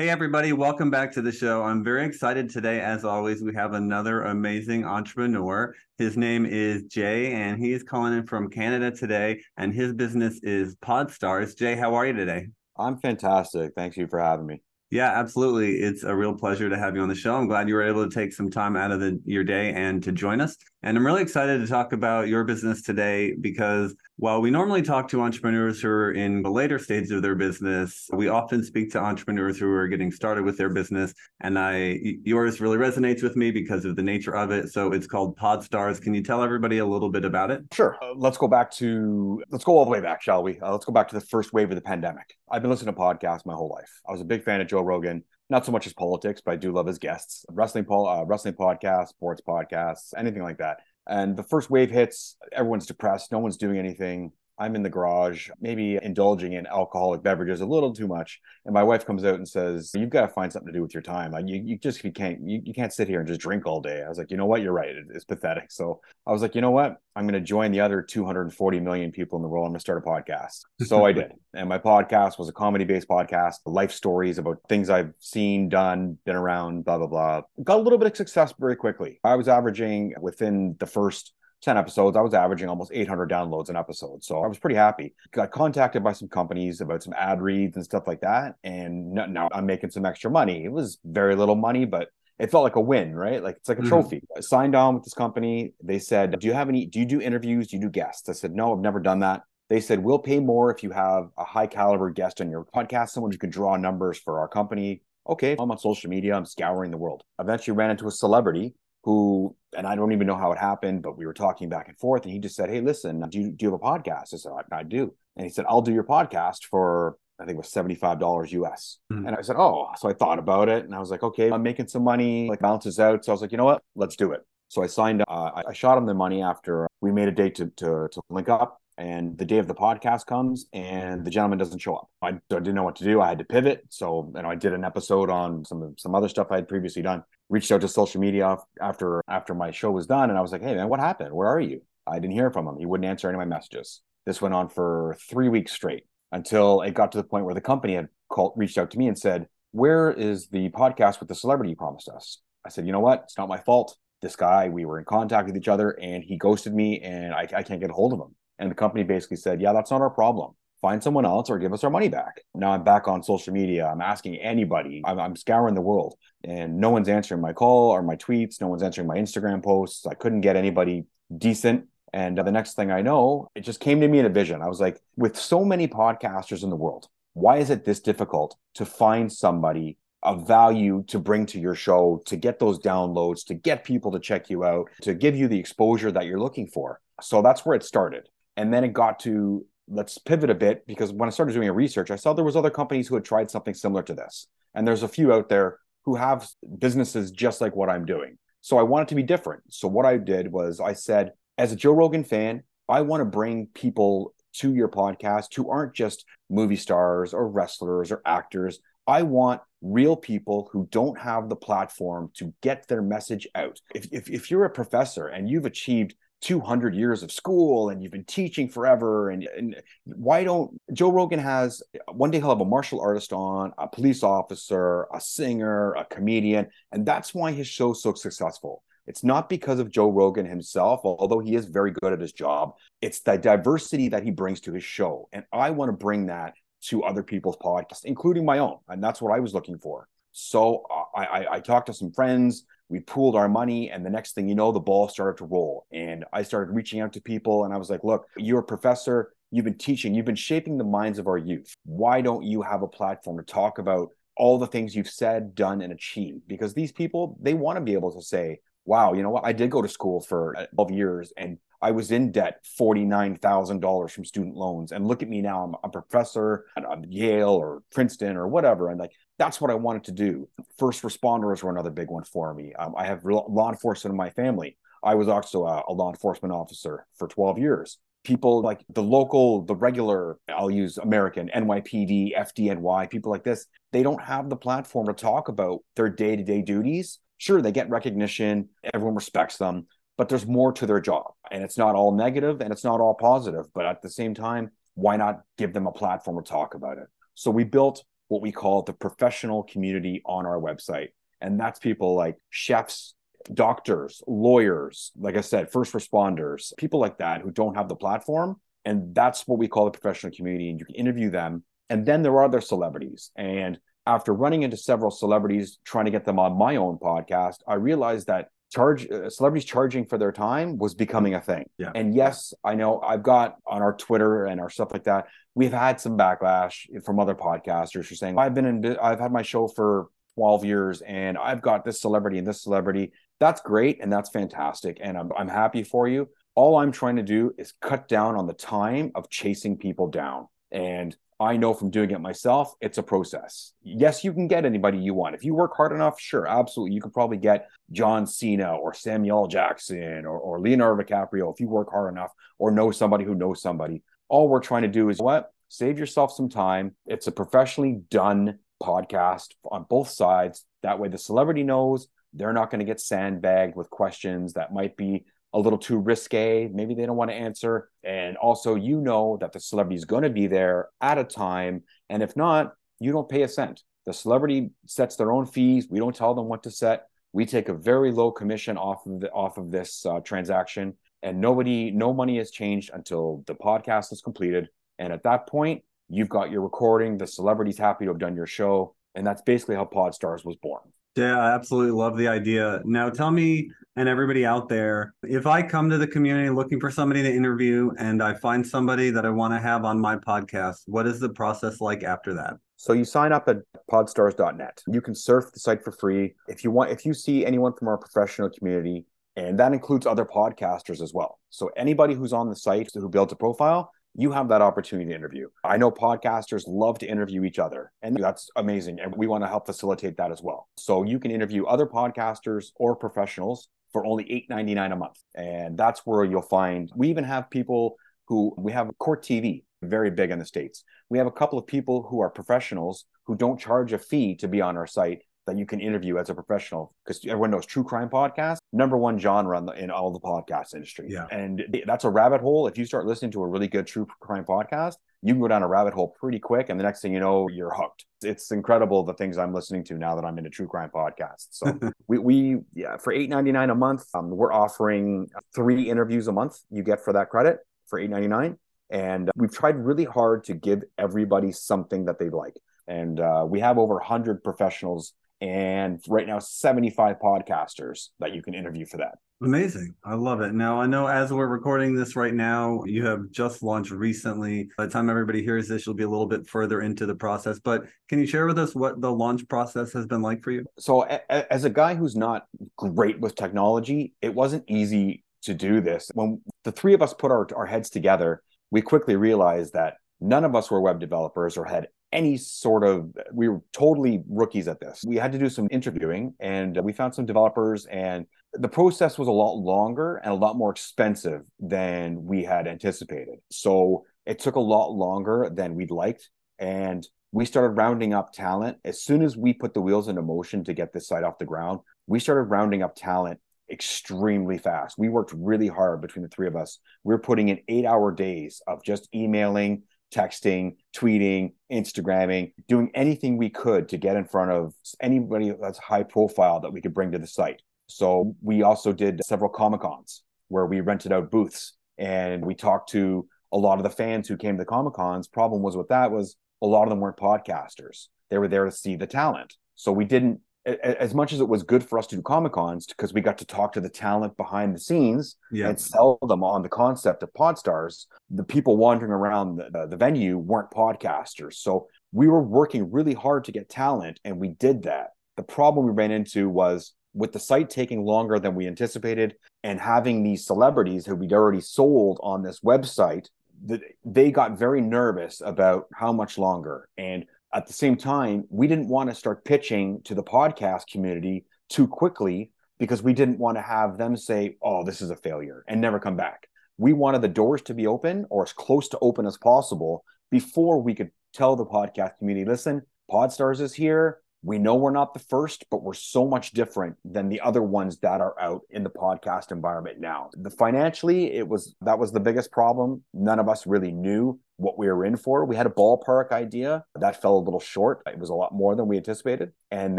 Hey, 0.00 0.08
everybody, 0.08 0.54
welcome 0.54 0.90
back 0.90 1.12
to 1.12 1.20
the 1.20 1.30
show. 1.30 1.62
I'm 1.62 1.84
very 1.84 2.06
excited 2.06 2.48
today. 2.48 2.80
As 2.80 3.04
always, 3.04 3.42
we 3.42 3.52
have 3.54 3.74
another 3.74 4.22
amazing 4.22 4.82
entrepreneur. 4.82 5.74
His 5.98 6.16
name 6.16 6.46
is 6.46 6.84
Jay, 6.84 7.34
and 7.34 7.62
he 7.62 7.74
is 7.74 7.82
calling 7.82 8.14
in 8.14 8.26
from 8.26 8.48
Canada 8.48 8.96
today, 8.96 9.42
and 9.58 9.74
his 9.74 9.92
business 9.92 10.40
is 10.42 10.74
Podstarz. 10.76 11.54
Jay, 11.54 11.76
how 11.76 11.94
are 11.94 12.06
you 12.06 12.14
today? 12.14 12.46
I'm 12.78 12.96
fantastic. 12.96 13.72
Thank 13.76 13.98
you 13.98 14.06
for 14.06 14.18
having 14.18 14.46
me. 14.46 14.62
Yeah, 14.90 15.10
absolutely. 15.10 15.76
It's 15.76 16.02
a 16.02 16.16
real 16.16 16.34
pleasure 16.34 16.70
to 16.70 16.78
have 16.78 16.96
you 16.96 17.02
on 17.02 17.10
the 17.10 17.14
show. 17.14 17.36
I'm 17.36 17.46
glad 17.46 17.68
you 17.68 17.74
were 17.74 17.82
able 17.82 18.08
to 18.08 18.14
take 18.14 18.32
some 18.32 18.50
time 18.50 18.76
out 18.76 18.92
of 18.92 19.00
the, 19.00 19.20
your 19.26 19.44
day 19.44 19.74
and 19.74 20.02
to 20.02 20.12
join 20.12 20.40
us. 20.40 20.56
And 20.82 20.96
I'm 20.96 21.04
really 21.04 21.20
excited 21.20 21.60
to 21.60 21.66
talk 21.66 21.92
about 21.92 22.28
your 22.28 22.42
business 22.42 22.80
today 22.80 23.34
because 23.38 23.94
while 24.16 24.40
we 24.40 24.50
normally 24.50 24.80
talk 24.80 25.08
to 25.08 25.20
entrepreneurs 25.20 25.82
who 25.82 25.88
are 25.88 26.12
in 26.12 26.42
the 26.42 26.50
later 26.50 26.78
stages 26.78 27.10
of 27.10 27.20
their 27.20 27.34
business, 27.34 28.08
we 28.14 28.28
often 28.28 28.64
speak 28.64 28.90
to 28.92 28.98
entrepreneurs 28.98 29.58
who 29.58 29.70
are 29.70 29.88
getting 29.88 30.10
started 30.10 30.42
with 30.42 30.56
their 30.56 30.70
business. 30.70 31.12
And 31.40 31.58
I 31.58 32.00
yours 32.24 32.62
really 32.62 32.78
resonates 32.78 33.22
with 33.22 33.36
me 33.36 33.50
because 33.50 33.84
of 33.84 33.94
the 33.94 34.02
nature 34.02 34.34
of 34.34 34.52
it. 34.52 34.70
So 34.70 34.92
it's 34.92 35.06
called 35.06 35.36
Podstarz. 35.38 36.00
Can 36.00 36.14
you 36.14 36.22
tell 36.22 36.42
everybody 36.42 36.78
a 36.78 36.86
little 36.86 37.10
bit 37.10 37.26
about 37.26 37.50
it? 37.50 37.62
Sure. 37.74 37.98
Uh, 38.02 38.14
let's 38.16 38.38
go 38.38 38.48
back 38.48 38.70
to 38.76 39.42
let's 39.50 39.64
go 39.64 39.76
all 39.76 39.84
the 39.84 39.90
way 39.90 40.00
back, 40.00 40.22
shall 40.22 40.42
we? 40.42 40.58
Uh, 40.60 40.72
let's 40.72 40.86
go 40.86 40.94
back 40.94 41.08
to 41.08 41.14
the 41.14 41.20
first 41.20 41.52
wave 41.52 41.68
of 41.68 41.76
the 41.76 41.82
pandemic. 41.82 42.38
I've 42.50 42.62
been 42.62 42.70
listening 42.70 42.94
to 42.94 42.98
podcasts 42.98 43.44
my 43.44 43.54
whole 43.54 43.68
life. 43.68 44.00
I 44.08 44.12
was 44.12 44.22
a 44.22 44.24
big 44.24 44.44
fan 44.44 44.62
of 44.62 44.66
Joe 44.68 44.80
Rogan 44.80 45.24
not 45.50 45.66
so 45.66 45.72
much 45.72 45.86
as 45.86 45.92
politics, 45.92 46.40
but 46.44 46.52
I 46.52 46.56
do 46.56 46.72
love 46.72 46.86
his 46.86 46.98
guests. 46.98 47.44
Wrestling, 47.48 47.86
uh, 47.90 48.24
wrestling 48.24 48.54
podcasts, 48.54 49.08
sports 49.08 49.42
podcasts, 49.46 50.12
anything 50.16 50.42
like 50.42 50.58
that. 50.58 50.78
And 51.06 51.36
the 51.36 51.42
first 51.42 51.70
wave 51.70 51.90
hits, 51.90 52.36
everyone's 52.52 52.86
depressed, 52.86 53.32
no 53.32 53.38
one's 53.38 53.56
doing 53.56 53.78
anything. 53.78 54.32
I'm 54.60 54.76
in 54.76 54.82
the 54.82 54.90
garage, 54.90 55.48
maybe 55.58 55.98
indulging 56.02 56.52
in 56.52 56.66
alcoholic 56.66 57.22
beverages 57.22 57.62
a 57.62 57.66
little 57.66 57.94
too 57.94 58.06
much. 58.06 58.40
And 58.66 58.74
my 58.74 58.82
wife 58.82 59.06
comes 59.06 59.24
out 59.24 59.36
and 59.36 59.48
says, 59.48 59.90
You've 59.94 60.10
got 60.10 60.20
to 60.20 60.28
find 60.28 60.52
something 60.52 60.70
to 60.70 60.78
do 60.78 60.82
with 60.82 60.92
your 60.92 61.02
time. 61.02 61.32
Like 61.32 61.48
you, 61.48 61.62
you 61.64 61.78
just 61.78 62.04
you 62.04 62.12
can't 62.12 62.38
you, 62.46 62.60
you 62.62 62.74
can't 62.74 62.92
sit 62.92 63.08
here 63.08 63.20
and 63.20 63.26
just 63.26 63.40
drink 63.40 63.66
all 63.66 63.80
day. 63.80 64.02
I 64.04 64.08
was 64.08 64.18
like, 64.18 64.30
you 64.30 64.36
know 64.36 64.46
what? 64.46 64.60
You're 64.60 64.74
right. 64.74 64.90
It, 64.90 65.06
it's 65.14 65.24
pathetic. 65.24 65.72
So 65.72 66.02
I 66.26 66.32
was 66.32 66.42
like, 66.42 66.54
you 66.54 66.60
know 66.60 66.70
what? 66.70 66.98
I'm 67.16 67.24
going 67.24 67.34
to 67.34 67.40
join 67.40 67.72
the 67.72 67.80
other 67.80 68.02
240 68.02 68.80
million 68.80 69.10
people 69.10 69.36
in 69.36 69.42
the 69.42 69.48
world. 69.48 69.64
I'm 69.64 69.72
going 69.72 69.78
to 69.78 69.80
start 69.80 70.04
a 70.04 70.08
podcast. 70.08 70.60
So 70.82 71.04
I 71.04 71.12
did. 71.12 71.32
And 71.52 71.68
my 71.68 71.78
podcast 71.78 72.38
was 72.38 72.48
a 72.48 72.52
comedy 72.52 72.84
based 72.84 73.08
podcast, 73.08 73.56
life 73.66 73.90
stories 73.90 74.38
about 74.38 74.58
things 74.68 74.88
I've 74.88 75.12
seen, 75.18 75.68
done, 75.68 76.16
been 76.24 76.36
around, 76.36 76.84
blah, 76.84 76.98
blah, 76.98 77.08
blah. 77.08 77.42
Got 77.64 77.80
a 77.80 77.82
little 77.82 77.98
bit 77.98 78.06
of 78.06 78.16
success 78.16 78.54
very 78.56 78.76
quickly. 78.76 79.18
I 79.24 79.34
was 79.34 79.48
averaging 79.48 80.14
within 80.20 80.76
the 80.78 80.86
first 80.86 81.32
10 81.62 81.76
episodes, 81.76 82.16
I 82.16 82.20
was 82.20 82.34
averaging 82.34 82.68
almost 82.68 82.90
800 82.94 83.30
downloads 83.30 83.68
an 83.68 83.76
episode. 83.76 84.24
So 84.24 84.42
I 84.42 84.46
was 84.46 84.58
pretty 84.58 84.76
happy. 84.76 85.14
Got 85.32 85.50
contacted 85.50 86.02
by 86.02 86.12
some 86.12 86.28
companies 86.28 86.80
about 86.80 87.02
some 87.02 87.12
ad 87.16 87.42
reads 87.42 87.76
and 87.76 87.84
stuff 87.84 88.06
like 88.06 88.20
that. 88.22 88.56
And 88.64 89.12
now 89.12 89.48
I'm 89.52 89.66
making 89.66 89.90
some 89.90 90.06
extra 90.06 90.30
money. 90.30 90.64
It 90.64 90.72
was 90.72 90.98
very 91.04 91.36
little 91.36 91.56
money, 91.56 91.84
but 91.84 92.08
it 92.38 92.50
felt 92.50 92.64
like 92.64 92.76
a 92.76 92.80
win, 92.80 93.14
right? 93.14 93.42
Like 93.42 93.56
it's 93.56 93.68
like 93.68 93.78
a 93.78 93.82
mm-hmm. 93.82 93.88
trophy. 93.90 94.22
I 94.36 94.40
signed 94.40 94.74
on 94.74 94.94
with 94.94 95.04
this 95.04 95.12
company. 95.12 95.74
They 95.82 95.98
said, 95.98 96.38
Do 96.40 96.46
you 96.46 96.54
have 96.54 96.70
any, 96.70 96.86
do 96.86 96.98
you 96.98 97.04
do 97.04 97.20
interviews? 97.20 97.68
Do 97.68 97.76
you 97.76 97.82
do 97.82 97.90
guests? 97.90 98.28
I 98.28 98.32
said, 98.32 98.54
No, 98.54 98.72
I've 98.72 98.80
never 98.80 99.00
done 99.00 99.20
that. 99.20 99.42
They 99.68 99.80
said, 99.80 100.02
We'll 100.02 100.18
pay 100.18 100.40
more 100.40 100.74
if 100.74 100.82
you 100.82 100.90
have 100.90 101.28
a 101.36 101.44
high 101.44 101.66
caliber 101.66 102.08
guest 102.10 102.40
on 102.40 102.50
your 102.50 102.64
podcast, 102.64 103.10
someone 103.10 103.30
who 103.30 103.38
can 103.38 103.50
draw 103.50 103.76
numbers 103.76 104.18
for 104.18 104.40
our 104.40 104.48
company. 104.48 105.02
Okay, 105.28 105.54
I'm 105.58 105.70
on 105.70 105.78
social 105.78 106.08
media, 106.08 106.34
I'm 106.34 106.46
scouring 106.46 106.90
the 106.90 106.96
world. 106.96 107.22
Eventually 107.38 107.76
ran 107.76 107.90
into 107.90 108.08
a 108.08 108.10
celebrity 108.10 108.74
who, 109.04 109.54
and 109.76 109.86
I 109.86 109.94
don't 109.94 110.12
even 110.12 110.26
know 110.26 110.36
how 110.36 110.52
it 110.52 110.58
happened, 110.58 111.02
but 111.02 111.16
we 111.16 111.26
were 111.26 111.34
talking 111.34 111.68
back 111.68 111.88
and 111.88 111.98
forth, 111.98 112.24
and 112.24 112.32
he 112.32 112.38
just 112.38 112.56
said, 112.56 112.70
"Hey, 112.70 112.80
listen, 112.80 113.20
do 113.28 113.38
you 113.38 113.50
do 113.52 113.66
you 113.66 113.72
have 113.72 113.80
a 113.80 113.84
podcast?" 113.84 114.34
I 114.34 114.36
said, 114.36 114.52
"I, 114.52 114.78
I 114.78 114.82
do," 114.82 115.14
and 115.36 115.46
he 115.46 115.50
said, 115.50 115.64
"I'll 115.68 115.82
do 115.82 115.92
your 115.92 116.04
podcast 116.04 116.64
for." 116.70 117.16
I 117.38 117.46
think 117.46 117.54
it 117.54 117.58
was 117.58 117.72
$75 117.72 118.52
US. 118.52 118.98
Mm-hmm. 119.10 119.26
And 119.26 119.34
I 119.34 119.40
said, 119.40 119.56
Oh, 119.56 119.88
so 119.96 120.10
I 120.10 120.12
thought 120.12 120.38
about 120.38 120.68
it 120.68 120.84
and 120.84 120.94
I 120.94 120.98
was 120.98 121.10
like, 121.10 121.22
okay, 121.22 121.50
I'm 121.50 121.62
making 121.62 121.88
some 121.88 122.04
money, 122.04 122.46
like 122.50 122.60
balances 122.60 123.00
out. 123.00 123.24
So 123.24 123.32
I 123.32 123.34
was 123.34 123.40
like, 123.40 123.50
you 123.50 123.56
know 123.56 123.64
what? 123.64 123.82
Let's 123.94 124.14
do 124.14 124.32
it. 124.32 124.42
So 124.68 124.82
I 124.82 124.86
signed, 124.86 125.24
uh, 125.26 125.62
I 125.66 125.72
shot 125.72 125.96
him 125.96 126.04
the 126.04 126.12
money 126.12 126.42
after 126.42 126.86
we 127.00 127.10
made 127.12 127.28
a 127.28 127.32
date 127.32 127.54
to, 127.54 127.66
to, 127.76 128.08
to 128.12 128.20
link 128.28 128.50
up 128.50 128.82
and 128.98 129.36
the 129.38 129.44
day 129.44 129.58
of 129.58 129.66
the 129.66 129.74
podcast 129.74 130.26
comes 130.26 130.66
and 130.72 131.24
the 131.24 131.30
gentleman 131.30 131.58
doesn't 131.58 131.78
show 131.78 131.96
up. 131.96 132.10
I, 132.20 132.32
didn't 132.50 132.74
know 132.74 132.82
what 132.82 132.96
to 132.96 133.04
do. 133.04 133.20
I 133.20 133.28
had 133.28 133.38
to 133.38 133.44
pivot. 133.44 133.84
So, 133.88 134.30
you 134.34 134.42
know, 134.42 134.50
I 134.50 134.54
did 134.54 134.74
an 134.74 134.84
episode 134.84 135.30
on 135.30 135.64
some 135.64 135.94
some 135.96 136.14
other 136.14 136.28
stuff 136.28 136.48
I 136.50 136.56
had 136.56 136.68
previously 136.68 137.02
done. 137.02 137.24
Reached 137.48 137.72
out 137.72 137.80
to 137.80 137.88
social 137.88 138.20
media 138.20 138.56
after 138.80 139.22
after 139.28 139.54
my 139.54 139.70
show 139.70 139.90
was 139.90 140.06
done, 140.06 140.30
and 140.30 140.38
I 140.38 140.42
was 140.42 140.52
like, 140.52 140.62
"Hey, 140.62 140.74
man, 140.74 140.88
what 140.88 141.00
happened? 141.00 141.32
Where 141.32 141.48
are 141.48 141.60
you?" 141.60 141.82
I 142.06 142.18
didn't 142.18 142.34
hear 142.34 142.50
from 142.50 142.66
him. 142.66 142.76
He 142.78 142.86
wouldn't 142.86 143.08
answer 143.08 143.28
any 143.28 143.36
of 143.36 143.38
my 143.38 143.44
messages. 143.44 144.02
This 144.26 144.42
went 144.42 144.54
on 144.54 144.68
for 144.68 145.16
three 145.28 145.48
weeks 145.48 145.72
straight 145.72 146.04
until 146.32 146.82
it 146.82 146.94
got 146.94 147.12
to 147.12 147.18
the 147.18 147.24
point 147.24 147.44
where 147.44 147.54
the 147.54 147.60
company 147.60 147.94
had 147.94 148.08
called, 148.28 148.52
reached 148.56 148.78
out 148.78 148.90
to 148.92 148.98
me 148.98 149.08
and 149.08 149.18
said, 149.18 149.48
"Where 149.72 150.10
is 150.10 150.48
the 150.48 150.70
podcast 150.70 151.20
with 151.20 151.28
the 151.28 151.34
celebrity 151.34 151.70
you 151.70 151.76
promised 151.76 152.08
us?" 152.08 152.38
I 152.64 152.68
said, 152.68 152.86
"You 152.86 152.92
know 152.92 153.00
what? 153.00 153.22
It's 153.24 153.38
not 153.38 153.48
my 153.48 153.58
fault. 153.58 153.96
This 154.22 154.36
guy, 154.36 154.68
we 154.68 154.84
were 154.84 154.98
in 154.98 155.04
contact 155.06 155.46
with 155.46 155.56
each 155.56 155.68
other, 155.68 155.98
and 155.98 156.22
he 156.22 156.36
ghosted 156.36 156.74
me, 156.74 157.00
and 157.00 157.32
I, 157.32 157.48
I 157.54 157.62
can't 157.62 157.80
get 157.80 157.90
a 157.90 157.94
hold 157.94 158.12
of 158.12 158.20
him." 158.20 158.36
And 158.60 158.70
the 158.70 158.74
company 158.76 159.02
basically 159.02 159.38
said, 159.38 159.60
yeah, 159.60 159.72
that's 159.72 159.90
not 159.90 160.02
our 160.02 160.10
problem. 160.10 160.52
Find 160.80 161.02
someone 161.02 161.26
else 161.26 161.50
or 161.50 161.58
give 161.58 161.72
us 161.72 161.82
our 161.82 161.90
money 161.90 162.08
back. 162.08 162.42
Now 162.54 162.70
I'm 162.72 162.84
back 162.84 163.08
on 163.08 163.22
social 163.22 163.52
media. 163.52 163.86
I'm 163.86 164.00
asking 164.00 164.36
anybody. 164.36 165.02
I'm, 165.04 165.18
I'm 165.18 165.34
scouring 165.34 165.74
the 165.74 165.80
world 165.80 166.14
and 166.44 166.78
no 166.78 166.90
one's 166.90 167.08
answering 167.08 167.40
my 167.40 167.52
call 167.52 167.90
or 167.90 168.02
my 168.02 168.16
tweets. 168.16 168.60
No 168.60 168.68
one's 168.68 168.82
answering 168.82 169.06
my 169.06 169.16
Instagram 169.16 169.62
posts. 169.62 170.06
I 170.06 170.14
couldn't 170.14 170.42
get 170.42 170.56
anybody 170.56 171.04
decent. 171.36 171.86
And 172.12 172.38
uh, 172.38 172.42
the 172.42 172.52
next 172.52 172.74
thing 172.74 172.90
I 172.90 173.02
know, 173.02 173.50
it 173.54 173.60
just 173.60 173.80
came 173.80 174.00
to 174.00 174.08
me 174.08 174.18
in 174.18 174.26
a 174.26 174.30
vision. 174.30 174.62
I 174.62 174.68
was 174.68 174.80
like, 174.80 175.00
with 175.16 175.36
so 175.36 175.64
many 175.64 175.86
podcasters 175.88 176.62
in 176.62 176.70
the 176.70 176.76
world, 176.76 177.08
why 177.34 177.58
is 177.58 177.70
it 177.70 177.84
this 177.84 178.00
difficult 178.00 178.56
to 178.74 178.84
find 178.84 179.32
somebody 179.32 179.96
of 180.22 180.46
value 180.46 181.04
to 181.08 181.18
bring 181.18 181.46
to 181.46 181.60
your 181.60 181.74
show, 181.74 182.20
to 182.26 182.36
get 182.36 182.58
those 182.58 182.78
downloads, 182.78 183.44
to 183.46 183.54
get 183.54 183.84
people 183.84 184.10
to 184.12 184.18
check 184.18 184.50
you 184.50 184.64
out, 184.64 184.90
to 185.02 185.14
give 185.14 185.36
you 185.36 185.48
the 185.48 185.58
exposure 185.58 186.12
that 186.12 186.26
you're 186.26 186.40
looking 186.40 186.66
for? 186.66 187.00
So 187.22 187.42
that's 187.42 187.64
where 187.64 187.76
it 187.76 187.84
started. 187.84 188.28
And 188.60 188.70
then 188.70 188.84
it 188.84 188.92
got 188.92 189.20
to 189.20 189.64
let's 189.88 190.18
pivot 190.18 190.50
a 190.50 190.54
bit 190.54 190.86
because 190.86 191.14
when 191.14 191.30
I 191.30 191.32
started 191.32 191.54
doing 191.54 191.70
research, 191.72 192.10
I 192.10 192.16
saw 192.16 192.34
there 192.34 192.44
was 192.44 192.56
other 192.56 192.68
companies 192.68 193.08
who 193.08 193.14
had 193.14 193.24
tried 193.24 193.50
something 193.50 193.72
similar 193.72 194.02
to 194.02 194.12
this. 194.12 194.48
And 194.74 194.86
there's 194.86 195.02
a 195.02 195.08
few 195.08 195.32
out 195.32 195.48
there 195.48 195.78
who 196.04 196.14
have 196.16 196.46
businesses 196.78 197.30
just 197.30 197.62
like 197.62 197.74
what 197.74 197.88
I'm 197.88 198.04
doing. 198.04 198.36
So 198.60 198.76
I 198.76 198.82
wanted 198.82 199.08
to 199.08 199.14
be 199.14 199.22
different. 199.22 199.62
So 199.70 199.88
what 199.88 200.04
I 200.04 200.18
did 200.18 200.52
was 200.52 200.78
I 200.78 200.92
said, 200.92 201.32
as 201.56 201.72
a 201.72 201.76
Joe 201.76 201.92
Rogan 201.92 202.22
fan, 202.22 202.62
I 202.86 203.00
want 203.00 203.22
to 203.22 203.24
bring 203.24 203.68
people 203.68 204.34
to 204.56 204.74
your 204.74 204.90
podcast 204.90 205.54
who 205.54 205.70
aren't 205.70 205.94
just 205.94 206.26
movie 206.50 206.76
stars 206.76 207.32
or 207.32 207.48
wrestlers 207.48 208.12
or 208.12 208.20
actors. 208.26 208.80
I 209.06 209.22
want 209.22 209.62
real 209.80 210.16
people 210.16 210.68
who 210.70 210.86
don't 210.90 211.18
have 211.18 211.48
the 211.48 211.56
platform 211.56 212.30
to 212.34 212.52
get 212.60 212.88
their 212.88 213.00
message 213.00 213.48
out. 213.54 213.80
If, 213.94 214.08
if, 214.12 214.28
if 214.28 214.50
you're 214.50 214.66
a 214.66 214.70
professor 214.70 215.28
and 215.28 215.48
you've 215.48 215.64
achieved 215.64 216.14
200 216.40 216.94
years 216.94 217.22
of 217.22 217.30
school 217.30 217.90
and 217.90 218.02
you've 218.02 218.12
been 218.12 218.24
teaching 218.24 218.68
forever 218.68 219.30
and, 219.30 219.46
and 219.56 219.76
why 220.04 220.42
don't 220.42 220.80
joe 220.92 221.10
rogan 221.10 221.38
has 221.38 221.82
one 222.12 222.30
day 222.30 222.38
he'll 222.38 222.48
have 222.48 222.60
a 222.60 222.64
martial 222.64 223.00
artist 223.00 223.32
on 223.32 223.72
a 223.78 223.86
police 223.86 224.22
officer 224.22 225.06
a 225.14 225.20
singer 225.20 225.92
a 225.94 226.04
comedian 226.06 226.66
and 226.92 227.04
that's 227.04 227.34
why 227.34 227.52
his 227.52 227.66
show's 227.66 228.02
so 228.02 228.14
successful. 228.14 228.82
It's 229.06 229.24
not 229.24 229.48
because 229.48 229.80
of 229.80 229.90
joe 229.90 230.10
rogan 230.10 230.46
himself 230.46 231.00
although 231.04 231.40
he 231.40 231.54
is 231.54 231.66
very 231.66 231.90
good 231.90 232.12
at 232.12 232.20
his 232.20 232.32
job. 232.32 232.74
It's 233.02 233.20
the 233.20 233.36
diversity 233.36 234.08
that 234.08 234.22
he 234.22 234.30
brings 234.30 234.60
to 234.62 234.72
his 234.72 234.84
show 234.84 235.28
and 235.32 235.44
i 235.52 235.70
want 235.70 235.90
to 235.90 235.96
bring 235.96 236.26
that 236.26 236.54
to 236.82 237.02
other 237.04 237.22
people's 237.22 237.56
podcasts 237.58 238.04
including 238.04 238.44
my 238.44 238.58
own 238.58 238.78
and 238.88 239.04
that's 239.04 239.20
what 239.20 239.34
i 239.34 239.40
was 239.40 239.52
looking 239.52 239.78
for. 239.78 240.08
So 240.32 240.84
uh, 240.90 241.18
I, 241.18 241.24
I, 241.24 241.54
I 241.54 241.60
talked 241.60 241.86
to 241.86 241.92
some 241.92 242.12
friends 242.12 242.64
we 242.90 243.00
pooled 243.00 243.36
our 243.36 243.48
money 243.48 243.90
and 243.90 244.04
the 244.04 244.10
next 244.10 244.34
thing 244.34 244.48
you 244.48 244.54
know 244.54 244.72
the 244.72 244.80
ball 244.80 245.08
started 245.08 245.38
to 245.38 245.46
roll. 245.46 245.86
And 245.92 246.24
i 246.32 246.42
started 246.42 246.74
reaching 246.74 247.00
out 247.00 247.12
to 247.14 247.20
people 247.20 247.64
and 247.64 247.72
i 247.72 247.76
was 247.76 247.88
like 247.88 248.04
look 248.04 248.26
you're 248.36 248.60
a 248.60 248.64
professor. 248.64 249.32
You've 249.52 249.64
been 249.64 249.78
teaching. 249.78 250.14
You've 250.14 250.26
been 250.26 250.36
shaping 250.36 250.78
the 250.78 250.84
minds 250.84 251.18
of 251.18 251.26
our 251.26 251.38
youth. 251.38 251.74
Why 251.84 252.20
don't 252.20 252.44
you 252.44 252.62
have 252.62 252.82
a 252.82 252.88
platform 252.88 253.38
to 253.38 253.42
talk 253.42 253.78
about 253.78 254.10
all 254.36 254.58
the 254.58 254.66
things 254.66 254.94
you've 254.94 255.10
said 255.10 255.56
done 255.56 255.80
and 255.80 255.92
achieved? 255.92 256.42
Because 256.46 256.72
these 256.72 256.92
people 256.92 257.36
they 257.40 257.54
want 257.54 257.76
to 257.76 257.80
be 257.80 257.94
able 257.94 258.12
to 258.12 258.22
say 258.22 258.60
wow 258.84 259.12
you 259.12 259.22
know 259.22 259.30
what? 259.30 259.44
I 259.44 259.52
did 259.52 259.70
go 259.70 259.82
to 259.82 259.88
school 259.88 260.20
for 260.20 260.56
uh, 260.56 260.66
12 260.74 260.90
years 260.90 261.32
and 261.36 261.58
I 261.82 261.92
was 261.92 262.10
in 262.10 262.30
debt 262.30 262.64
$49,000 262.78 264.10
from 264.10 264.24
student 264.24 264.56
loans. 264.56 264.92
And 264.92 265.06
look 265.06 265.22
at 265.22 265.28
me 265.28 265.40
now, 265.40 265.64
I'm 265.64 265.74
a 265.82 265.88
professor 265.88 266.66
at 266.76 266.84
Yale 267.10 267.48
or 267.48 267.82
Princeton 267.90 268.36
or 268.36 268.48
whatever. 268.48 268.90
And 268.90 269.00
like, 269.00 269.12
that's 269.38 269.60
what 269.60 269.70
I 269.70 269.74
wanted 269.74 270.04
to 270.04 270.12
do. 270.12 270.48
First 270.78 271.02
responders 271.02 271.62
were 271.62 271.70
another 271.70 271.90
big 271.90 272.10
one 272.10 272.24
for 272.24 272.52
me. 272.52 272.74
Um, 272.74 272.94
I 272.96 273.06
have 273.06 273.24
law 273.24 273.70
enforcement 273.70 274.12
in 274.12 274.16
my 274.16 274.30
family. 274.30 274.76
I 275.02 275.14
was 275.14 275.28
also 275.28 275.64
a, 275.64 275.82
a 275.88 275.92
law 275.92 276.10
enforcement 276.10 276.52
officer 276.52 277.06
for 277.16 277.26
12 277.26 277.58
years. 277.58 277.98
People 278.22 278.60
like 278.60 278.84
the 278.90 279.02
local, 279.02 279.62
the 279.62 279.74
regular, 279.74 280.38
I'll 280.48 280.70
use 280.70 280.98
American, 280.98 281.48
NYPD, 281.54 282.36
FDNY, 282.36 283.08
people 283.08 283.32
like 283.32 283.44
this, 283.44 283.66
they 283.92 284.02
don't 284.02 284.22
have 284.22 284.50
the 284.50 284.56
platform 284.56 285.06
to 285.06 285.14
talk 285.14 285.48
about 285.48 285.80
their 285.96 286.10
day 286.10 286.36
to 286.36 286.44
day 286.44 286.60
duties. 286.60 287.18
Sure, 287.38 287.62
they 287.62 287.72
get 287.72 287.88
recognition, 287.88 288.68
everyone 288.92 289.14
respects 289.14 289.56
them, 289.56 289.86
but 290.20 290.28
there's 290.28 290.46
more 290.46 290.70
to 290.70 290.84
their 290.84 291.00
job 291.00 291.32
and 291.50 291.64
it's 291.64 291.78
not 291.78 291.94
all 291.94 292.14
negative 292.14 292.60
and 292.60 292.70
it's 292.70 292.84
not 292.84 293.00
all 293.00 293.14
positive 293.14 293.64
but 293.72 293.86
at 293.86 294.02
the 294.02 294.10
same 294.10 294.34
time 294.34 294.70
why 294.92 295.16
not 295.16 295.40
give 295.56 295.72
them 295.72 295.86
a 295.86 295.92
platform 295.92 296.36
to 296.36 296.46
talk 296.46 296.74
about 296.74 296.98
it? 296.98 297.06
So 297.34 297.50
we 297.50 297.64
built 297.64 298.04
what 298.28 298.42
we 298.42 298.52
call 298.52 298.82
the 298.82 298.92
professional 298.92 299.62
community 299.62 300.20
on 300.26 300.44
our 300.44 300.60
website 300.60 301.08
and 301.40 301.58
that's 301.58 301.78
people 301.78 302.16
like 302.16 302.36
chefs 302.50 303.14
doctors 303.54 304.22
lawyers 304.26 305.10
like 305.18 305.38
i 305.38 305.40
said 305.40 305.72
first 305.72 305.94
responders 305.94 306.76
people 306.76 307.00
like 307.00 307.16
that 307.16 307.40
who 307.40 307.50
don't 307.50 307.74
have 307.74 307.88
the 307.88 307.96
platform 307.96 308.60
and 308.84 309.14
that's 309.14 309.48
what 309.48 309.58
we 309.58 309.68
call 309.68 309.86
the 309.86 309.98
professional 309.98 310.30
community 310.30 310.68
and 310.68 310.78
you 310.78 310.84
can 310.84 310.96
interview 310.96 311.30
them 311.30 311.64
and 311.88 312.04
then 312.04 312.20
there 312.20 312.32
are 312.32 312.44
other 312.44 312.60
celebrities 312.60 313.30
and 313.36 313.78
after 314.06 314.34
running 314.34 314.64
into 314.64 314.76
several 314.76 315.10
celebrities 315.10 315.78
trying 315.86 316.04
to 316.04 316.10
get 316.10 316.26
them 316.26 316.38
on 316.38 316.58
my 316.58 316.76
own 316.76 316.98
podcast 316.98 317.56
i 317.66 317.72
realized 317.72 318.26
that 318.26 318.48
charge 318.70 319.10
uh, 319.10 319.28
celebrities 319.28 319.64
charging 319.64 320.06
for 320.06 320.16
their 320.16 320.32
time 320.32 320.78
was 320.78 320.94
becoming 320.94 321.34
a 321.34 321.40
thing. 321.40 321.68
Yeah. 321.76 321.90
And 321.94 322.14
yes, 322.14 322.54
I 322.64 322.74
know 322.74 323.00
I've 323.00 323.22
got 323.22 323.56
on 323.66 323.82
our 323.82 323.94
Twitter 323.94 324.46
and 324.46 324.60
our 324.60 324.70
stuff 324.70 324.92
like 324.92 325.04
that, 325.04 325.26
we've 325.54 325.72
had 325.72 326.00
some 326.00 326.16
backlash 326.16 326.86
from 327.04 327.18
other 327.18 327.34
podcasters 327.34 328.06
who 328.06 328.12
are 328.12 328.16
saying, 328.16 328.38
I've 328.38 328.54
been 328.54 328.64
in, 328.64 328.96
I've 328.98 329.20
had 329.20 329.32
my 329.32 329.42
show 329.42 329.66
for 329.68 330.06
12 330.36 330.64
years 330.64 331.02
and 331.02 331.36
I've 331.36 331.60
got 331.60 331.84
this 331.84 332.00
celebrity 332.00 332.38
and 332.38 332.46
this 332.46 332.62
celebrity. 332.62 333.12
That's 333.40 333.60
great 333.60 333.98
and 334.00 334.12
that's 334.12 334.30
fantastic. 334.30 334.98
And 335.00 335.18
I'm, 335.18 335.30
I'm 335.36 335.48
happy 335.48 335.82
for 335.82 336.06
you. 336.06 336.28
All 336.54 336.76
I'm 336.76 336.92
trying 336.92 337.16
to 337.16 337.22
do 337.22 337.52
is 337.58 337.74
cut 337.80 338.08
down 338.08 338.36
on 338.36 338.46
the 338.46 338.52
time 338.52 339.10
of 339.14 339.28
chasing 339.28 339.76
people 339.76 340.08
down. 340.08 340.46
And 340.70 341.16
I 341.40 341.56
know 341.56 341.72
from 341.72 341.90
doing 341.90 342.10
it 342.10 342.20
myself, 342.20 342.74
it's 342.82 342.98
a 342.98 343.02
process. 343.02 343.72
Yes, 343.82 344.22
you 344.22 344.34
can 344.34 344.46
get 344.46 344.66
anybody 344.66 344.98
you 344.98 345.14
want. 345.14 345.34
If 345.34 345.42
you 345.42 345.54
work 345.54 345.74
hard 345.74 345.90
enough, 345.90 346.20
sure, 346.20 346.46
absolutely. 346.46 346.94
You 346.94 347.00
could 347.00 347.14
probably 347.14 347.38
get 347.38 347.68
John 347.90 348.26
Cena 348.26 348.76
or 348.76 348.92
Samuel 348.92 349.46
Jackson 349.46 350.26
or, 350.26 350.38
or 350.38 350.60
Leonardo 350.60 351.02
DiCaprio 351.02 351.50
if 351.50 351.58
you 351.58 351.66
work 351.66 351.90
hard 351.90 352.12
enough 352.12 352.30
or 352.58 352.70
know 352.70 352.90
somebody 352.90 353.24
who 353.24 353.34
knows 353.34 353.62
somebody. 353.62 354.02
All 354.28 354.48
we're 354.48 354.60
trying 354.60 354.82
to 354.82 354.88
do 354.88 355.08
is 355.08 355.18
what? 355.18 355.50
Save 355.68 355.98
yourself 355.98 356.30
some 356.30 356.50
time. 356.50 356.94
It's 357.06 357.26
a 357.26 357.32
professionally 357.32 358.02
done 358.10 358.58
podcast 358.82 359.54
on 359.64 359.86
both 359.88 360.10
sides. 360.10 360.66
That 360.82 360.98
way 360.98 361.08
the 361.08 361.16
celebrity 361.16 361.62
knows 361.62 362.08
they're 362.34 362.52
not 362.52 362.70
going 362.70 362.80
to 362.80 362.84
get 362.84 363.00
sandbagged 363.00 363.76
with 363.76 363.88
questions 363.88 364.52
that 364.52 364.74
might 364.74 364.94
be 364.94 365.24
a 365.52 365.58
little 365.58 365.78
too 365.78 365.98
risque. 365.98 366.68
Maybe 366.72 366.94
they 366.94 367.06
don't 367.06 367.16
want 367.16 367.30
to 367.30 367.36
answer. 367.36 367.88
And 368.04 368.36
also, 368.36 368.74
you 368.74 369.00
know 369.00 369.36
that 369.40 369.52
the 369.52 369.60
celebrity 369.60 369.96
is 369.96 370.04
going 370.04 370.22
to 370.22 370.30
be 370.30 370.46
there 370.46 370.88
at 371.00 371.18
a 371.18 371.24
time. 371.24 371.82
And 372.08 372.22
if 372.22 372.36
not, 372.36 372.74
you 373.00 373.12
don't 373.12 373.28
pay 373.28 373.42
a 373.42 373.48
cent. 373.48 373.82
The 374.06 374.12
celebrity 374.12 374.70
sets 374.86 375.16
their 375.16 375.32
own 375.32 375.46
fees. 375.46 375.88
We 375.90 375.98
don't 375.98 376.14
tell 376.14 376.34
them 376.34 376.46
what 376.46 376.62
to 376.64 376.70
set. 376.70 377.06
We 377.32 377.46
take 377.46 377.68
a 377.68 377.74
very 377.74 378.10
low 378.12 378.30
commission 378.30 378.76
off 378.76 379.06
of 379.06 379.20
the, 379.20 379.30
off 379.30 379.56
of 379.58 379.70
this 379.70 380.04
uh, 380.04 380.20
transaction, 380.20 380.94
and 381.22 381.40
nobody, 381.40 381.90
no 381.90 382.12
money 382.12 382.38
has 382.38 382.50
changed 382.50 382.90
until 382.92 383.44
the 383.46 383.54
podcast 383.54 384.12
is 384.12 384.20
completed. 384.20 384.68
And 384.98 385.12
at 385.12 385.22
that 385.22 385.46
point, 385.46 385.84
you've 386.08 386.28
got 386.28 386.50
your 386.50 386.62
recording. 386.62 387.18
The 387.18 387.26
celebrity's 387.26 387.78
happy 387.78 388.04
to 388.04 388.10
have 388.10 388.18
done 388.18 388.34
your 388.34 388.46
show, 388.46 388.96
and 389.14 389.26
that's 389.26 389.42
basically 389.42 389.76
how 389.76 389.84
Podstarz 389.84 390.44
was 390.44 390.56
born. 390.56 390.82
Yeah, 391.16 391.38
I 391.38 391.52
absolutely 391.52 391.92
love 391.92 392.16
the 392.16 392.28
idea. 392.28 392.80
Now, 392.84 393.10
tell 393.10 393.30
me 393.30 393.70
and 393.96 394.08
everybody 394.08 394.46
out 394.46 394.68
there, 394.68 395.14
if 395.24 395.46
I 395.46 395.62
come 395.62 395.90
to 395.90 395.98
the 395.98 396.06
community 396.06 396.50
looking 396.50 396.78
for 396.78 396.90
somebody 396.90 397.22
to 397.22 397.30
interview 397.30 397.90
and 397.98 398.22
I 398.22 398.34
find 398.34 398.66
somebody 398.66 399.10
that 399.10 399.26
I 399.26 399.30
want 399.30 399.52
to 399.52 399.60
have 399.60 399.84
on 399.84 400.00
my 400.00 400.16
podcast, 400.16 400.82
what 400.86 401.06
is 401.06 401.18
the 401.18 401.28
process 401.28 401.80
like 401.80 402.04
after 402.04 402.32
that? 402.34 402.54
So 402.76 402.92
you 402.92 403.04
sign 403.04 403.32
up 403.32 403.48
at 403.48 403.58
podstarz.net. 403.90 404.82
You 404.86 405.00
can 405.00 405.14
surf 405.14 405.46
the 405.52 405.60
site 405.60 405.84
for 405.84 405.92
free. 405.92 406.34
If 406.48 406.64
you 406.64 406.70
want 406.70 406.90
if 406.90 407.04
you 407.04 407.12
see 407.12 407.44
anyone 407.44 407.74
from 407.74 407.88
our 407.88 407.98
professional 407.98 408.48
community, 408.48 409.04
and 409.36 409.58
that 409.58 409.72
includes 409.72 410.06
other 410.06 410.24
podcasters 410.24 411.02
as 411.02 411.12
well. 411.12 411.38
So 411.50 411.70
anybody 411.76 412.14
who's 412.14 412.32
on 412.32 412.48
the 412.48 412.56
site 412.56 412.90
who 412.94 413.08
builds 413.08 413.32
a 413.32 413.36
profile, 413.36 413.90
you 414.14 414.32
have 414.32 414.48
that 414.48 414.62
opportunity 414.62 415.10
to 415.10 415.14
interview. 415.14 415.48
I 415.64 415.76
know 415.76 415.90
podcasters 415.90 416.64
love 416.66 416.98
to 416.98 417.06
interview 417.06 417.44
each 417.44 417.58
other, 417.58 417.92
and 418.02 418.16
that's 418.16 418.48
amazing. 418.56 419.00
And 419.00 419.14
we 419.16 419.26
want 419.26 419.44
to 419.44 419.48
help 419.48 419.66
facilitate 419.66 420.16
that 420.16 420.32
as 420.32 420.42
well. 420.42 420.68
So 420.76 421.04
you 421.04 421.18
can 421.18 421.30
interview 421.30 421.66
other 421.66 421.86
podcasters 421.86 422.72
or 422.76 422.96
professionals 422.96 423.68
for 423.92 424.04
only 424.04 424.24
$8.99 424.50 424.92
a 424.92 424.96
month. 424.96 425.18
And 425.34 425.78
that's 425.78 426.00
where 426.04 426.24
you'll 426.24 426.42
find 426.42 426.90
we 426.94 427.08
even 427.08 427.24
have 427.24 427.50
people 427.50 427.96
who 428.28 428.54
we 428.56 428.72
have 428.72 428.90
Court 428.98 429.22
TV, 429.22 429.64
very 429.82 430.10
big 430.10 430.30
in 430.30 430.38
the 430.38 430.44
States. 430.44 430.84
We 431.08 431.18
have 431.18 431.26
a 431.26 431.32
couple 431.32 431.58
of 431.58 431.66
people 431.66 432.02
who 432.02 432.20
are 432.20 432.30
professionals 432.30 433.04
who 433.24 433.36
don't 433.36 433.58
charge 433.58 433.92
a 433.92 433.98
fee 433.98 434.36
to 434.36 434.48
be 434.48 434.60
on 434.60 434.76
our 434.76 434.86
site 434.86 435.22
that 435.46 435.58
you 435.58 435.66
can 435.66 435.80
interview 435.80 436.18
as 436.18 436.30
a 436.30 436.34
professional 436.34 436.94
because 437.04 437.24
everyone 437.24 437.50
knows 437.50 437.66
true 437.66 437.84
crime 437.84 438.08
podcast 438.08 438.58
number 438.72 438.96
one 438.96 439.18
genre 439.18 439.58
in, 439.58 439.66
the, 439.66 439.72
in, 439.72 439.90
all 439.90 440.10
the 440.10 440.20
podcast 440.20 440.74
industry. 440.74 441.06
Yeah. 441.08 441.26
And 441.30 441.64
that's 441.86 442.04
a 442.04 442.10
rabbit 442.10 442.40
hole. 442.40 442.66
If 442.66 442.78
you 442.78 442.84
start 442.84 443.06
listening 443.06 443.30
to 443.32 443.42
a 443.42 443.46
really 443.46 443.68
good 443.68 443.86
true 443.86 444.06
crime 444.20 444.44
podcast 444.44 444.94
you 445.22 445.34
can 445.34 445.40
go 445.42 445.48
down 445.48 445.62
a 445.62 445.68
rabbit 445.68 445.92
hole 445.92 446.16
pretty 446.18 446.38
quick 446.38 446.70
and 446.70 446.80
the 446.80 446.84
next 446.84 447.02
thing 447.02 447.12
you 447.12 447.20
know 447.20 447.48
you're 447.48 447.74
hooked. 447.74 448.06
It's 448.22 448.50
incredible 448.52 449.02
the 449.02 449.14
things 449.14 449.36
i'm 449.36 449.52
listening 449.52 449.84
to 449.84 449.94
now 449.94 450.14
that 450.14 450.24
i'm 450.24 450.38
into 450.38 450.50
true 450.50 450.66
crime 450.66 450.90
podcasts. 450.94 451.48
So 451.50 451.78
we, 452.08 452.18
we 452.18 452.58
yeah 452.74 452.96
for 452.96 453.12
8.99 453.12 453.70
a 453.70 453.74
month 453.74 454.04
um, 454.14 454.30
we're 454.30 454.52
offering 454.52 455.28
three 455.54 455.90
interviews 455.90 456.28
a 456.28 456.32
month 456.32 456.58
you 456.70 456.82
get 456.82 457.04
for 457.04 457.12
that 457.12 457.28
credit 457.28 457.58
for 457.86 458.00
8.99 458.00 458.56
and 458.90 459.30
we've 459.36 459.52
tried 459.52 459.76
really 459.76 460.04
hard 460.04 460.44
to 460.44 460.54
give 460.54 460.82
everybody 460.98 461.52
something 461.52 462.06
that 462.06 462.18
they 462.18 462.28
like. 462.28 462.56
And 462.88 463.20
uh, 463.20 463.46
we 463.48 463.60
have 463.60 463.78
over 463.78 463.94
100 463.94 464.42
professionals 464.42 465.14
and 465.40 466.00
right 466.08 466.26
now 466.26 466.38
75 466.38 467.16
podcasters 467.18 468.08
that 468.18 468.34
you 468.34 468.42
can 468.42 468.54
interview 468.54 468.86
for 468.86 468.98
that. 468.98 469.14
Amazing. 469.42 469.94
I 470.04 470.14
love 470.14 470.42
it. 470.42 470.52
Now, 470.52 470.82
I 470.82 470.86
know 470.86 471.06
as 471.06 471.32
we're 471.32 471.46
recording 471.46 471.94
this 471.94 472.14
right 472.14 472.34
now, 472.34 472.82
you 472.84 473.06
have 473.06 473.30
just 473.30 473.62
launched 473.62 473.90
recently. 473.90 474.68
By 474.76 474.84
the 474.84 474.92
time 474.92 475.08
everybody 475.08 475.42
hears 475.42 475.66
this, 475.66 475.86
you'll 475.86 475.94
be 475.94 476.04
a 476.04 476.08
little 476.08 476.26
bit 476.26 476.46
further 476.46 476.82
into 476.82 477.06
the 477.06 477.14
process. 477.14 477.58
But 477.58 477.84
can 478.10 478.18
you 478.18 478.26
share 478.26 478.46
with 478.46 478.58
us 478.58 478.74
what 478.74 479.00
the 479.00 479.10
launch 479.10 479.48
process 479.48 479.94
has 479.94 480.04
been 480.04 480.20
like 480.20 480.42
for 480.42 480.50
you? 480.50 480.66
So, 480.78 481.04
a- 481.04 481.50
as 481.50 481.64
a 481.64 481.70
guy 481.70 481.94
who's 481.94 482.16
not 482.16 482.48
great 482.76 483.18
with 483.18 483.34
technology, 483.34 484.12
it 484.20 484.34
wasn't 484.34 484.64
easy 484.68 485.24
to 485.44 485.54
do 485.54 485.80
this. 485.80 486.10
When 486.12 486.42
the 486.64 486.72
three 486.72 486.92
of 486.92 487.00
us 487.00 487.14
put 487.14 487.30
our, 487.30 487.48
our 487.56 487.64
heads 487.64 487.88
together, 487.88 488.42
we 488.70 488.82
quickly 488.82 489.16
realized 489.16 489.72
that 489.72 489.94
none 490.20 490.44
of 490.44 490.54
us 490.54 490.70
were 490.70 490.82
web 490.82 491.00
developers 491.00 491.56
or 491.56 491.64
had 491.64 491.88
any 492.12 492.36
sort 492.36 492.84
of 492.84 493.12
we 493.32 493.48
were 493.48 493.60
totally 493.72 494.22
rookies 494.28 494.68
at 494.68 494.80
this. 494.80 495.02
We 495.06 495.16
had 495.16 495.32
to 495.32 495.38
do 495.38 495.48
some 495.48 495.68
interviewing 495.70 496.34
and 496.40 496.76
we 496.82 496.92
found 496.92 497.14
some 497.14 497.26
developers 497.26 497.86
and 497.86 498.26
the 498.52 498.68
process 498.68 499.16
was 499.16 499.28
a 499.28 499.32
lot 499.32 499.54
longer 499.54 500.16
and 500.16 500.32
a 500.32 500.36
lot 500.36 500.56
more 500.56 500.70
expensive 500.72 501.42
than 501.60 502.24
we 502.24 502.42
had 502.42 502.66
anticipated. 502.66 503.38
So 503.50 504.04
it 504.26 504.40
took 504.40 504.56
a 504.56 504.60
lot 504.60 504.90
longer 504.90 505.50
than 505.52 505.74
we'd 505.74 505.92
liked 505.92 506.30
and 506.58 507.06
we 507.32 507.44
started 507.44 507.76
rounding 507.76 508.12
up 508.12 508.32
talent. 508.32 508.78
As 508.84 509.04
soon 509.04 509.22
as 509.22 509.36
we 509.36 509.52
put 509.52 509.72
the 509.72 509.80
wheels 509.80 510.08
into 510.08 510.22
motion 510.22 510.64
to 510.64 510.74
get 510.74 510.92
this 510.92 511.06
site 511.06 511.22
off 511.22 511.38
the 511.38 511.44
ground 511.44 511.80
we 512.10 512.18
started 512.18 512.50
rounding 512.50 512.82
up 512.82 512.96
talent 512.96 513.38
extremely 513.70 514.58
fast. 514.58 514.98
We 514.98 515.08
worked 515.08 515.32
really 515.32 515.68
hard 515.68 516.00
between 516.00 516.24
the 516.24 516.28
three 516.28 516.48
of 516.48 516.56
us. 516.56 516.80
We 517.04 517.14
we're 517.14 517.20
putting 517.20 517.50
in 517.50 517.60
eight 517.68 517.84
hour 517.84 518.10
days 518.10 518.60
of 518.66 518.82
just 518.82 519.08
emailing 519.14 519.84
texting, 520.10 520.76
tweeting, 520.96 521.52
Instagramming, 521.70 522.52
doing 522.68 522.90
anything 522.94 523.36
we 523.36 523.50
could 523.50 523.88
to 523.88 523.96
get 523.96 524.16
in 524.16 524.24
front 524.24 524.50
of 524.50 524.74
anybody 525.00 525.52
that's 525.60 525.78
high 525.78 526.02
profile 526.02 526.60
that 526.60 526.72
we 526.72 526.80
could 526.80 526.94
bring 526.94 527.12
to 527.12 527.18
the 527.18 527.26
site. 527.26 527.62
So 527.86 528.34
we 528.42 528.62
also 528.62 528.92
did 528.92 529.20
several 529.24 529.50
Comic 529.50 529.80
Cons 529.80 530.22
where 530.48 530.66
we 530.66 530.80
rented 530.80 531.12
out 531.12 531.30
booths 531.30 531.74
and 531.98 532.44
we 532.44 532.54
talked 532.54 532.90
to 532.90 533.28
a 533.52 533.58
lot 533.58 533.78
of 533.78 533.84
the 533.84 533.90
fans 533.90 534.28
who 534.28 534.36
came 534.36 534.56
to 534.56 534.62
the 534.62 534.66
Comic 534.66 534.94
Cons. 534.94 535.28
Problem 535.28 535.62
was 535.62 535.76
with 535.76 535.88
that 535.88 536.10
was 536.10 536.36
a 536.62 536.66
lot 536.66 536.84
of 536.84 536.90
them 536.90 537.00
weren't 537.00 537.16
podcasters. 537.16 538.08
They 538.30 538.38
were 538.38 538.48
there 538.48 538.64
to 538.64 538.70
see 538.70 538.96
the 538.96 539.06
talent. 539.06 539.54
So 539.74 539.92
we 539.92 540.04
didn't 540.04 540.40
as 540.66 541.14
much 541.14 541.32
as 541.32 541.40
it 541.40 541.48
was 541.48 541.62
good 541.62 541.82
for 541.82 541.98
us 541.98 542.06
to 542.08 542.16
do 542.16 542.22
comic 542.22 542.52
cons 542.52 542.86
because 542.86 543.14
we 543.14 543.20
got 543.20 543.38
to 543.38 543.46
talk 543.46 543.72
to 543.72 543.80
the 543.80 543.88
talent 543.88 544.36
behind 544.36 544.74
the 544.74 544.78
scenes 544.78 545.36
Yeah. 545.50 545.68
and 545.68 545.80
sell 545.80 546.18
them 546.26 546.44
on 546.44 546.62
the 546.62 546.68
concept 546.68 547.22
of 547.22 547.32
podstarz 547.32 548.06
the 548.28 548.44
people 548.44 548.76
wandering 548.76 549.12
around 549.12 549.56
the, 549.56 549.70
the, 549.70 549.86
the 549.86 549.96
venue 549.96 550.36
weren't 550.36 550.70
podcasters. 550.70 551.54
So 551.54 551.88
we 552.12 552.28
were 552.28 552.42
working 552.42 552.90
really 552.90 553.14
hard 553.14 553.44
to 553.44 553.52
get 553.52 553.68
talent 553.68 554.20
and 554.24 554.38
we 554.38 554.48
did 554.48 554.82
that. 554.82 555.08
The 555.36 555.42
problem 555.42 555.86
we 555.86 555.92
ran 555.92 556.10
into 556.10 556.48
was 556.48 556.92
with 557.14 557.32
the 557.32 557.38
site 557.38 557.70
taking 557.70 558.04
longer 558.04 558.38
than 558.38 558.54
we 558.54 558.66
anticipated 558.66 559.34
and 559.64 559.80
having 559.80 560.22
these 560.22 560.46
celebrities 560.46 561.06
who 561.06 561.16
we'd 561.16 561.32
already 561.32 561.60
sold 561.60 562.20
on 562.22 562.42
this 562.42 562.60
website 562.60 563.28
that 563.66 563.80
they 564.04 564.30
got 564.30 564.58
very 564.58 564.80
nervous 564.80 565.42
about 565.44 565.86
how 565.94 566.12
much 566.12 566.38
longer. 566.38 566.88
And 566.96 567.24
at 567.52 567.66
the 567.66 567.72
same 567.72 567.96
time 567.96 568.44
we 568.48 568.66
didn't 568.66 568.88
want 568.88 569.08
to 569.08 569.14
start 569.14 569.44
pitching 569.44 570.00
to 570.04 570.14
the 570.14 570.22
podcast 570.22 570.86
community 570.90 571.44
too 571.68 571.86
quickly 571.86 572.50
because 572.78 573.02
we 573.02 573.12
didn't 573.12 573.38
want 573.38 573.56
to 573.56 573.62
have 573.62 573.98
them 573.98 574.16
say 574.16 574.56
oh 574.62 574.84
this 574.84 575.02
is 575.02 575.10
a 575.10 575.16
failure 575.16 575.64
and 575.68 575.80
never 575.80 575.98
come 575.98 576.16
back. 576.16 576.48
We 576.78 576.92
wanted 576.92 577.22
the 577.22 577.28
doors 577.28 577.62
to 577.62 577.74
be 577.74 577.86
open 577.86 578.24
or 578.30 578.42
as 578.42 578.52
close 578.52 578.88
to 578.88 578.98
open 579.00 579.26
as 579.26 579.36
possible 579.36 580.04
before 580.30 580.80
we 580.80 580.94
could 580.94 581.10
tell 581.34 581.56
the 581.56 581.66
podcast 581.66 582.18
community 582.18 582.48
listen 582.48 582.82
podstarz 583.10 583.60
is 583.60 583.74
here. 583.74 584.18
We 584.42 584.58
know 584.58 584.76
we're 584.76 584.90
not 584.90 585.12
the 585.12 585.20
first 585.20 585.64
but 585.70 585.82
we're 585.82 585.94
so 585.94 586.26
much 586.26 586.52
different 586.52 586.96
than 587.04 587.28
the 587.28 587.40
other 587.40 587.62
ones 587.62 587.98
that 587.98 588.20
are 588.20 588.40
out 588.40 588.62
in 588.70 588.84
the 588.84 588.90
podcast 588.90 589.52
environment 589.52 590.00
now. 590.00 590.30
The 590.34 590.50
financially 590.50 591.32
it 591.32 591.46
was 591.46 591.74
that 591.82 591.98
was 591.98 592.12
the 592.12 592.20
biggest 592.20 592.50
problem. 592.52 593.02
None 593.12 593.38
of 593.38 593.48
us 593.48 593.66
really 593.66 593.92
knew 593.92 594.38
what 594.60 594.78
we 594.78 594.86
were 594.86 595.04
in 595.04 595.16
for 595.16 595.44
we 595.44 595.56
had 595.56 595.66
a 595.66 595.70
ballpark 595.70 596.30
idea 596.32 596.84
that 596.96 597.20
fell 597.20 597.36
a 597.36 597.46
little 597.46 597.60
short 597.60 598.02
it 598.06 598.18
was 598.18 598.30
a 598.30 598.34
lot 598.34 598.54
more 598.54 598.76
than 598.76 598.86
we 598.86 598.96
anticipated 598.96 599.52
and 599.70 599.98